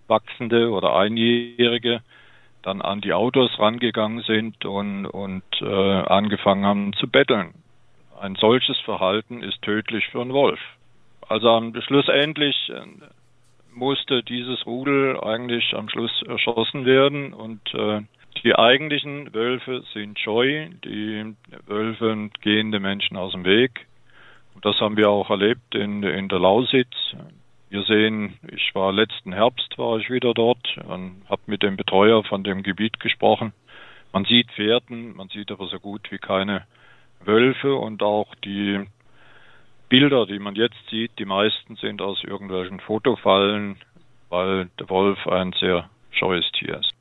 Heranwachsende 0.08 0.70
oder 0.70 0.96
Einjährige 0.96 2.00
dann 2.62 2.82
an 2.82 3.00
die 3.00 3.12
Autos 3.12 3.58
rangegangen 3.58 4.22
sind 4.22 4.64
und, 4.64 5.06
und 5.06 5.44
äh, 5.60 5.64
angefangen 5.64 6.64
haben 6.64 6.92
zu 6.94 7.08
betteln. 7.08 7.54
Ein 8.20 8.34
solches 8.34 8.78
Verhalten 8.80 9.42
ist 9.42 9.62
tödlich 9.62 10.06
für 10.08 10.20
einen 10.20 10.32
Wolf. 10.32 10.58
Also 11.28 11.72
schlussendlich 11.82 12.56
äh, 12.70 12.82
musste 13.72 14.22
dieses 14.22 14.66
Rudel 14.66 15.20
eigentlich 15.20 15.74
am 15.74 15.88
Schluss 15.88 16.22
erschossen 16.26 16.86
werden 16.86 17.32
und 17.32 17.60
äh, 17.74 18.00
die 18.42 18.54
eigentlichen 18.56 19.32
Wölfe 19.32 19.82
sind 19.94 20.18
scheu, 20.18 20.68
die 20.84 21.34
Wölfe 21.66 22.30
gehen 22.42 22.72
den 22.72 22.82
Menschen 22.82 23.16
aus 23.16 23.32
dem 23.32 23.44
Weg. 23.44 23.86
Und 24.54 24.64
das 24.64 24.80
haben 24.80 24.96
wir 24.96 25.08
auch 25.08 25.30
erlebt 25.30 25.74
in, 25.74 26.02
in 26.02 26.28
der 26.28 26.38
Lausitz. 26.38 26.94
Wir 27.76 27.84
sehen, 27.84 28.32
ich 28.48 28.74
war 28.74 28.90
letzten 28.90 29.34
Herbst 29.34 29.76
war 29.76 29.98
ich 29.98 30.08
wieder 30.08 30.32
dort 30.32 30.78
und 30.88 31.20
habe 31.28 31.42
mit 31.44 31.62
dem 31.62 31.76
Betreuer 31.76 32.24
von 32.24 32.42
dem 32.42 32.62
Gebiet 32.62 33.00
gesprochen. 33.00 33.52
Man 34.14 34.24
sieht 34.24 34.50
Pferden, 34.52 35.14
man 35.14 35.28
sieht 35.28 35.50
aber 35.50 35.66
so 35.66 35.78
gut 35.78 36.10
wie 36.10 36.16
keine 36.16 36.62
Wölfe 37.22 37.74
und 37.74 38.02
auch 38.02 38.34
die 38.36 38.80
Bilder, 39.90 40.24
die 40.24 40.38
man 40.38 40.54
jetzt 40.54 40.78
sieht, 40.90 41.18
die 41.18 41.26
meisten 41.26 41.76
sind 41.76 42.00
aus 42.00 42.24
irgendwelchen 42.24 42.80
Fotofallen, 42.80 43.76
weil 44.30 44.70
der 44.80 44.88
Wolf 44.88 45.26
ein 45.26 45.52
sehr 45.60 45.90
scheues 46.12 46.46
Tier 46.58 46.80
ist. 46.80 46.94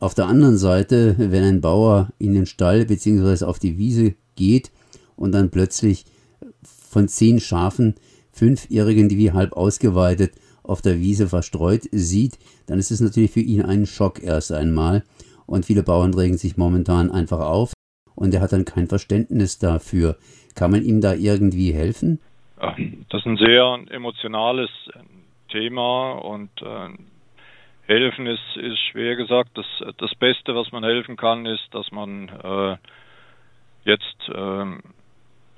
Auf 0.00 0.14
der 0.14 0.26
anderen 0.26 0.58
Seite, 0.58 1.14
wenn 1.18 1.44
ein 1.44 1.60
Bauer 1.60 2.08
in 2.18 2.34
den 2.34 2.46
Stall 2.46 2.84
bzw. 2.84 3.44
auf 3.44 3.60
die 3.60 3.78
Wiese 3.78 4.16
geht 4.34 4.72
und 5.14 5.30
dann 5.30 5.52
plötzlich 5.52 6.04
von 6.64 7.06
zehn 7.06 7.38
Schafen 7.38 7.94
fünfjährigen, 8.32 9.08
die 9.08 9.18
wie 9.18 9.32
halb 9.32 9.52
ausgeweitet 9.52 10.32
auf 10.62 10.82
der 10.82 11.00
Wiese 11.00 11.28
verstreut 11.28 11.82
sieht, 11.90 12.38
dann 12.66 12.78
ist 12.78 12.90
es 12.90 13.00
natürlich 13.00 13.32
für 13.32 13.40
ihn 13.40 13.62
ein 13.62 13.86
Schock 13.86 14.22
erst 14.22 14.52
einmal. 14.52 15.04
Und 15.46 15.66
viele 15.66 15.82
Bauern 15.82 16.14
regen 16.14 16.36
sich 16.36 16.56
momentan 16.56 17.10
einfach 17.10 17.40
auf 17.40 17.72
und 18.14 18.34
er 18.34 18.40
hat 18.40 18.52
dann 18.52 18.64
kein 18.64 18.86
Verständnis 18.86 19.58
dafür. 19.58 20.16
Kann 20.54 20.70
man 20.70 20.82
ihm 20.82 21.00
da 21.00 21.14
irgendwie 21.14 21.72
helfen? 21.72 22.20
Das 23.08 23.20
ist 23.20 23.26
ein 23.26 23.38
sehr 23.38 23.80
emotionales 23.90 24.70
Thema 25.48 26.12
und 26.12 26.50
äh, 26.62 26.90
helfen 27.86 28.26
ist, 28.26 28.56
ist 28.56 28.78
schwer 28.90 29.16
gesagt. 29.16 29.50
Das, 29.54 29.66
das 29.96 30.14
Beste, 30.16 30.54
was 30.54 30.70
man 30.70 30.84
helfen 30.84 31.16
kann, 31.16 31.46
ist, 31.46 31.66
dass 31.72 31.90
man 31.90 32.28
äh, 32.28 32.76
jetzt 33.84 34.28
äh, 34.28 34.66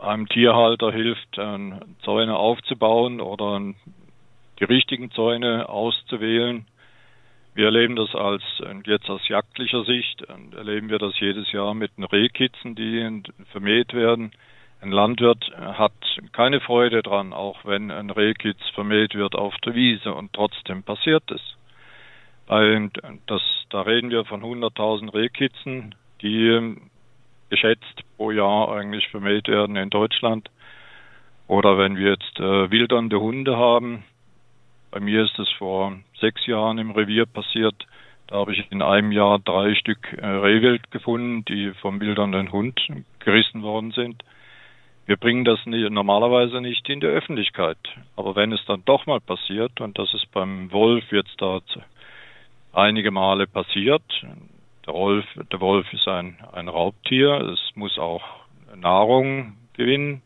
einem 0.02 0.28
Tierhalter 0.28 0.92
hilft, 0.92 1.38
äh, 1.38 1.58
Zäune 2.04 2.36
aufzubauen 2.36 3.20
oder 3.20 3.60
die 4.58 4.64
richtigen 4.64 5.10
Zäune 5.12 5.68
auszuwählen. 5.68 6.66
Wir 7.54 7.66
erleben 7.66 7.96
das 7.96 8.14
als 8.14 8.42
jetzt 8.86 9.10
aus 9.10 9.28
jagdlicher 9.28 9.84
Sicht, 9.84 10.24
erleben 10.56 10.88
wir 10.88 10.98
das 10.98 11.18
jedes 11.20 11.52
Jahr 11.52 11.74
mit 11.74 11.94
den 11.98 12.04
Rehkitzen, 12.04 12.74
die 12.74 13.22
vermäht 13.50 13.92
werden. 13.92 14.32
Ein 14.80 14.90
Landwirt 14.90 15.52
hat 15.56 15.92
keine 16.32 16.60
Freude 16.60 17.02
dran, 17.02 17.32
auch 17.32 17.64
wenn 17.64 17.90
ein 17.90 18.10
Rehkitz 18.10 18.58
vermäht 18.74 19.14
wird 19.14 19.34
auf 19.34 19.54
der 19.58 19.74
Wiese 19.74 20.14
und 20.14 20.32
trotzdem 20.32 20.82
passiert 20.82 21.30
es. 21.30 21.42
Weil 22.46 22.90
das, 23.26 23.42
da 23.70 23.82
reden 23.82 24.10
wir 24.10 24.24
von 24.24 24.42
100.000 24.42 25.12
Rehkitzen, 25.12 25.94
die 26.22 26.74
geschätzt 27.52 28.02
pro 28.16 28.30
Jahr 28.30 28.72
eigentlich 28.72 29.08
vermäht 29.08 29.46
werden 29.46 29.76
in 29.76 29.90
Deutschland. 29.90 30.48
Oder 31.48 31.76
wenn 31.76 31.98
wir 31.98 32.12
jetzt 32.12 32.40
äh, 32.40 32.70
wildernde 32.70 33.20
Hunde 33.20 33.58
haben, 33.58 34.04
bei 34.90 35.00
mir 35.00 35.24
ist 35.24 35.38
es 35.38 35.50
vor 35.58 35.98
sechs 36.18 36.46
Jahren 36.46 36.78
im 36.78 36.92
Revier 36.92 37.26
passiert. 37.26 37.74
Da 38.28 38.36
habe 38.36 38.54
ich 38.54 38.64
in 38.70 38.80
einem 38.80 39.12
Jahr 39.12 39.38
drei 39.38 39.74
Stück 39.74 40.14
äh, 40.14 40.26
Rehwild 40.26 40.90
gefunden, 40.90 41.44
die 41.44 41.72
vom 41.82 42.00
wildernden 42.00 42.50
Hund 42.52 42.80
gerissen 43.18 43.62
worden 43.62 43.90
sind. 43.90 44.22
Wir 45.04 45.18
bringen 45.18 45.44
das 45.44 45.58
nie, 45.66 45.90
normalerweise 45.90 46.62
nicht 46.62 46.88
in 46.88 47.00
die 47.00 47.06
Öffentlichkeit. 47.06 47.76
Aber 48.16 48.34
wenn 48.34 48.52
es 48.52 48.64
dann 48.64 48.82
doch 48.86 49.04
mal 49.04 49.20
passiert, 49.20 49.78
und 49.82 49.98
das 49.98 50.14
ist 50.14 50.32
beim 50.32 50.72
Wolf 50.72 51.04
jetzt 51.12 51.34
da 51.38 51.60
einige 52.72 53.10
Male 53.10 53.46
passiert, 53.46 54.02
der 54.86 54.94
Wolf, 54.94 55.24
der 55.50 55.60
Wolf 55.60 55.92
ist 55.92 56.08
ein, 56.08 56.38
ein 56.52 56.68
Raubtier, 56.68 57.40
es 57.52 57.76
muss 57.76 57.98
auch 57.98 58.22
Nahrung 58.74 59.56
gewinnen. 59.74 60.22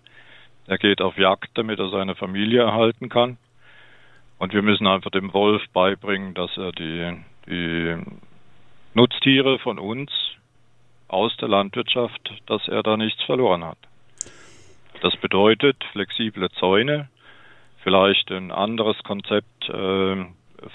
Er 0.67 0.79
geht 0.79 1.01
auf 1.01 1.17
Jagd, 1.19 1.51
damit 1.55 1.79
er 1.79 1.91
seine 1.91 2.15
Familie 2.15 2.63
erhalten 2.63 3.09
kann. 3.09 3.39
Und 4.39 4.53
wir 4.53 4.63
müssen 4.63 4.87
einfach 4.87 5.11
dem 5.11 5.33
Wolf 5.33 5.63
beibringen, 5.73 6.35
dass 6.35 6.57
er 6.57 6.73
die, 6.73 7.17
die 7.47 7.97
Nutztiere 8.95 9.59
von 9.59 9.79
uns 9.79 10.11
aus 11.09 11.37
der 11.37 11.49
Landwirtschaft, 11.49 12.35
dass 12.47 12.67
er 12.69 12.83
da 12.83 12.97
nichts 12.97 13.23
verloren 13.23 13.65
hat. 13.65 13.79
Das 15.03 15.17
bedeutet 15.17 15.77
flexible 15.93 16.51
Zäune, 16.51 17.09
vielleicht 17.83 18.31
ein 18.31 18.51
anderes 18.51 18.97
Konzept 19.05 19.69
äh, 19.69 20.25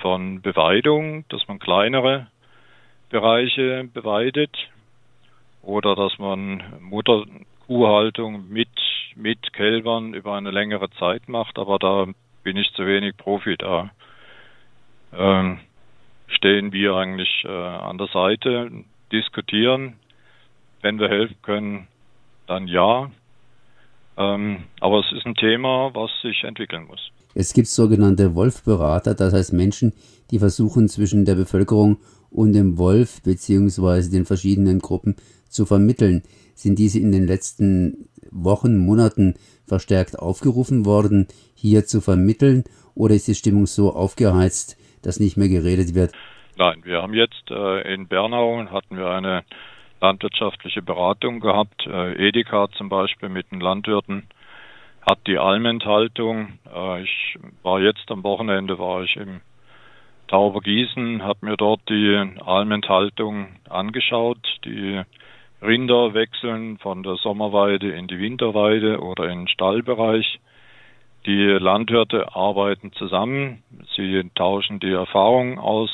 von 0.02 0.42
Beweidung, 0.42 1.26
dass 1.30 1.48
man 1.48 1.60
kleinere 1.60 2.28
Bereiche 3.12 3.88
beweidet 3.94 4.56
oder 5.62 5.96
dass 5.96 6.18
man 6.18 6.64
Mutterkuhhaltung 6.80 8.50
mit, 8.50 8.70
mit 9.16 9.54
Kälbern 9.54 10.14
über 10.14 10.34
eine 10.34 10.52
längere 10.52 10.90
Zeit 10.92 11.30
macht, 11.30 11.60
aber 11.60 11.78
da 11.78 12.08
bin 12.44 12.58
ich 12.58 12.72
zu 12.74 12.88
wenig 12.88 13.16
Profi 13.18 13.58
da. 13.58 13.92
Ähm, 15.14 15.60
stehen 16.28 16.72
wir 16.72 16.96
eigentlich 16.96 17.44
äh, 17.44 17.50
an 17.50 17.98
der 17.98 18.08
Seite, 18.08 18.72
diskutieren. 19.12 19.96
Wenn 20.82 20.98
wir 21.00 21.10
helfen 21.10 21.36
können, 21.42 21.88
dann 22.48 22.68
ja. 22.68 23.12
Ähm, 24.18 24.64
aber 24.80 25.00
es 25.00 25.12
ist 25.12 25.26
ein 25.26 25.36
Thema, 25.36 25.92
was 25.94 26.10
sich 26.22 26.44
entwickeln 26.44 26.88
muss. 26.88 27.12
Es 27.34 27.54
gibt 27.54 27.68
sogenannte 27.68 28.36
Wolfberater, 28.36 29.14
das 29.14 29.34
heißt 29.34 29.54
Menschen, 29.54 29.94
die 30.32 30.40
versuchen 30.40 30.88
zwischen 30.90 31.26
der 31.26 31.36
Bevölkerung 31.36 31.98
und 32.32 32.54
dem 32.54 32.78
Wolf 32.78 33.22
bzw. 33.22 34.10
den 34.10 34.26
verschiedenen 34.26 34.80
Gruppen 34.80 35.16
zu 35.50 35.66
vermitteln. 35.66 36.24
Sind 36.56 36.80
diese 36.80 37.00
in 37.00 37.12
den 37.12 37.28
letzten 37.28 38.08
Wochen, 38.32 38.78
Monaten 38.78 39.36
verstärkt 39.68 40.18
aufgerufen 40.18 40.86
worden, 40.86 41.28
hier 41.54 41.86
zu 41.86 42.02
vermitteln? 42.02 42.64
Oder 42.96 43.16
ist 43.16 43.28
die 43.28 43.36
Stimmung 43.36 43.68
so 43.68 43.94
aufgeheizt, 43.94 44.78
dass 45.04 45.20
nicht 45.20 45.38
mehr 45.38 45.50
geredet 45.50 45.94
wird? 45.94 46.14
Nein, 46.58 46.82
wir 46.84 47.02
haben 47.02 47.14
jetzt 47.14 47.50
äh, 47.50 47.94
in 47.94 48.08
Bernau 48.08 48.66
hatten 48.72 48.98
wir 48.98 49.08
eine 49.08 49.44
landwirtschaftliche 50.02 50.82
Beratung 50.82 51.40
gehabt. 51.40 51.86
Äh, 51.88 52.28
Edeka 52.28 52.70
zum 52.78 52.90
Beispiel 52.90 53.30
mit 53.30 53.52
den 53.52 53.62
Landwirten 53.62 54.28
hat 55.02 55.20
die 55.28 55.38
Almenthaltung. 55.38 56.60
Äh, 56.74 57.04
ich 57.04 57.38
war 57.64 57.80
jetzt 57.80 58.10
am 58.10 58.24
Wochenende 58.24 58.78
war 58.78 59.04
ich 59.04 59.16
im 59.16 59.42
Taubergießen, 60.32 61.24
habe 61.24 61.46
mir 61.46 61.58
dort 61.58 61.82
die 61.90 62.16
Almenthaltung 62.40 63.48
angeschaut. 63.70 64.40
Die 64.64 65.02
Rinder 65.62 66.14
wechseln 66.14 66.78
von 66.78 67.04
der 67.04 67.18
Sommerweide 67.18 67.92
in 67.92 68.08
die 68.08 68.18
Winterweide 68.18 69.02
oder 69.02 69.26
in 69.26 69.40
den 69.40 69.48
Stallbereich. 69.50 70.40
Die 71.26 71.44
Landwirte 71.44 72.34
arbeiten 72.34 72.94
zusammen, 72.94 73.62
sie 73.98 74.24
tauschen 74.34 74.80
die 74.80 74.94
Erfahrungen 74.94 75.60
aus 75.60 75.92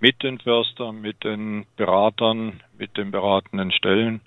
mit 0.00 0.22
den 0.22 0.38
Förstern, 0.38 1.02
mit 1.02 1.22
den 1.22 1.66
Beratern, 1.76 2.62
mit 2.78 2.96
den 2.96 3.10
beratenden 3.10 3.72
Stellen. 3.72 4.22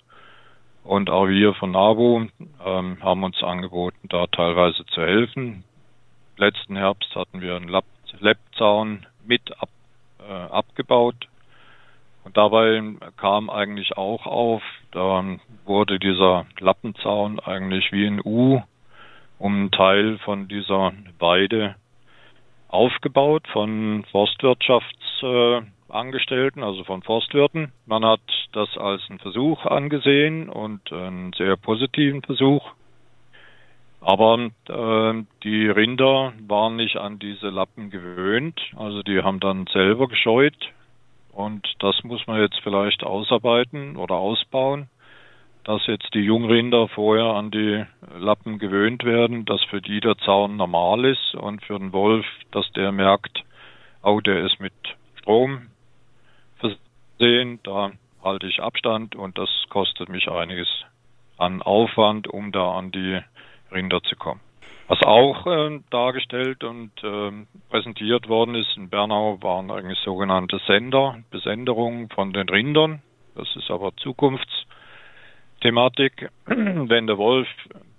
Und 0.84 1.10
auch 1.10 1.28
wir 1.28 1.56
von 1.56 1.72
NABU 1.72 2.28
ähm, 2.64 2.98
haben 3.02 3.24
uns 3.24 3.42
angeboten, 3.42 4.10
da 4.10 4.28
teilweise 4.28 4.86
zu 4.86 5.02
helfen. 5.02 5.64
Letzten 6.38 6.76
Herbst 6.76 7.16
hatten 7.16 7.42
wir 7.42 7.56
einen 7.56 7.68
Leppzaun 8.20 9.06
mit 9.26 9.42
ab, 9.60 9.70
äh, 10.28 10.32
abgebaut 10.32 11.28
und 12.28 12.36
dabei 12.36 12.84
kam 13.16 13.50
eigentlich 13.50 13.98
auch 13.98 14.26
auf, 14.26 14.62
da 14.92 15.24
wurde 15.64 15.98
dieser 15.98 16.46
Lappenzaun 16.60 17.40
eigentlich 17.40 17.94
wie 17.94 18.06
ein 18.06 18.20
U 18.22 18.62
um 19.40 19.54
einen 19.54 19.72
Teil 19.72 20.18
von 20.26 20.50
dieser 20.50 20.92
Weide 21.20 21.76
aufgebaut 22.68 23.48
von 23.54 24.04
Forstwirtschaftsangestellten, 24.12 26.64
also 26.64 26.84
von 26.84 27.02
Forstwirten. 27.02 27.72
Man 27.86 28.04
hat 28.04 28.20
das 28.52 28.78
als 28.78 29.10
einen 29.10 29.20
Versuch 29.20 29.66
angesehen 29.66 30.50
und 30.50 30.92
einen 30.92 31.32
sehr 31.32 31.56
positiven 31.56 32.24
Versuch. 32.24 32.74
Aber 34.08 34.40
äh, 34.70 35.24
die 35.44 35.68
Rinder 35.68 36.32
waren 36.48 36.78
nicht 36.78 36.96
an 36.96 37.20
diese 37.20 37.50
Lappen 37.50 37.90
gewöhnt, 37.90 38.58
also 38.78 39.04
die 39.04 39.22
haben 39.22 39.42
dann 39.42 39.68
selber 39.74 40.08
gescheut. 40.08 40.56
Und 41.34 41.68
das 41.80 42.02
muss 42.06 42.26
man 42.26 42.40
jetzt 42.40 42.58
vielleicht 42.64 43.04
ausarbeiten 43.04 43.98
oder 43.98 44.16
ausbauen, 44.16 44.88
dass 45.66 45.86
jetzt 45.88 46.14
die 46.14 46.22
Jungrinder 46.22 46.88
vorher 46.88 47.34
an 47.34 47.52
die 47.52 47.84
Lappen 48.18 48.60
gewöhnt 48.60 49.04
werden, 49.04 49.44
dass 49.44 49.62
für 49.66 49.82
die 49.82 50.00
der 50.00 50.18
Zaun 50.20 50.56
normal 50.56 51.04
ist 51.04 51.36
und 51.36 51.62
für 51.66 51.78
den 51.78 51.92
Wolf, 51.92 52.26
dass 52.52 52.72
der 52.72 52.94
merkt, 52.94 53.44
oh, 54.04 54.22
der 54.22 54.46
ist 54.46 54.62
mit 54.62 54.74
Strom 55.20 55.68
versehen, 56.60 57.60
da 57.64 57.92
halte 58.24 58.48
ich 58.48 58.62
Abstand 58.62 59.18
und 59.18 59.38
das 59.38 59.50
kostet 59.68 60.08
mich 60.08 60.32
einiges 60.32 60.70
an 61.36 61.62
Aufwand, 61.62 62.30
um 62.30 62.54
da 62.54 62.72
an 62.72 62.92
die 62.92 63.20
Rinder 63.72 64.02
zu 64.04 64.16
kommen. 64.16 64.42
Was 64.88 65.02
auch 65.04 65.46
äh, 65.48 65.80
dargestellt 65.90 66.64
und 66.64 66.92
äh, 67.04 67.32
präsentiert 67.70 68.30
worden 68.30 68.56
ist 68.56 68.78
in 68.78 68.90
Bernau, 68.90 69.38
waren 69.42 69.70
eigentlich 69.70 70.00
sogenannte 70.00 70.62
Sender, 70.66 71.20
Besenderungen 71.30 72.08
von 72.10 72.32
den 72.32 72.48
Rindern. 72.48 73.02
Das 73.36 73.54
ist 73.58 73.70
aber 73.70 73.92
Zukunftsthematik. 73.98 76.30
Wenn 76.46 77.06
der 77.06 77.18
Wolf 77.18 77.50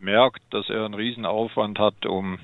merkt, 0.01 0.41
dass 0.51 0.71
er 0.71 0.87
einen 0.87 0.95
Riesenaufwand 0.95 1.79
hat, 1.79 2.07
um, 2.07 2.39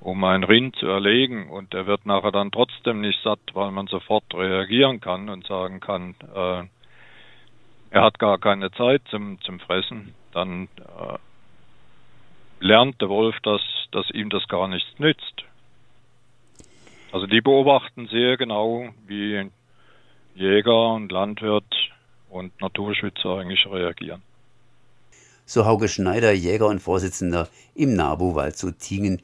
um 0.00 0.22
ein 0.22 0.44
Rind 0.44 0.76
zu 0.76 0.86
erlegen 0.86 1.50
und 1.50 1.74
er 1.74 1.88
wird 1.88 2.06
nachher 2.06 2.30
dann 2.30 2.52
trotzdem 2.52 3.00
nicht 3.00 3.20
satt, 3.24 3.40
weil 3.54 3.72
man 3.72 3.88
sofort 3.88 4.32
reagieren 4.32 5.00
kann 5.00 5.28
und 5.28 5.44
sagen 5.44 5.80
kann, 5.80 6.14
äh, 6.32 6.62
er 7.90 8.02
hat 8.02 8.20
gar 8.20 8.38
keine 8.38 8.70
Zeit 8.72 9.02
zum, 9.10 9.40
zum 9.40 9.58
Fressen, 9.58 10.14
dann 10.32 10.68
äh, 10.78 11.18
lernt 12.60 13.00
der 13.00 13.08
Wolf, 13.08 13.36
dass, 13.42 13.62
dass 13.92 14.10
ihm 14.10 14.30
das 14.30 14.46
gar 14.48 14.68
nichts 14.68 14.88
nützt. 14.98 15.44
Also 17.12 17.26
die 17.26 17.40
beobachten 17.40 18.08
sehr 18.08 18.36
genau, 18.36 18.88
wie 19.06 19.50
Jäger 20.34 20.92
und 20.92 21.10
Landwirt 21.12 21.64
und 22.28 22.60
Naturschützer 22.60 23.38
eigentlich 23.38 23.66
reagieren. 23.66 24.22
So 25.44 25.64
Hauke 25.64 25.88
Schneider, 25.88 26.32
Jäger 26.32 26.66
und 26.66 26.80
Vorsitzender 26.80 27.48
im 27.74 27.94
NABU-Wald 27.94 28.56
zu 28.56 28.72
Tingen 28.72 29.22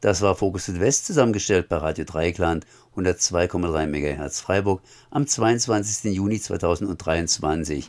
Das 0.00 0.22
war 0.22 0.36
Fokus 0.36 0.66
Südwest, 0.66 1.06
zusammengestellt 1.06 1.68
bei 1.68 1.76
Radio 1.78 2.04
Dreikland 2.04 2.64
102,3 2.94 3.88
MHz 3.88 4.40
Freiburg 4.40 4.80
am 5.10 5.26
22. 5.26 6.14
Juni 6.14 6.38
2023 6.38 7.88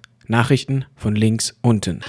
Nachrichten 0.27 0.85
von 0.95 1.15
links 1.15 1.57
unten. 1.61 2.01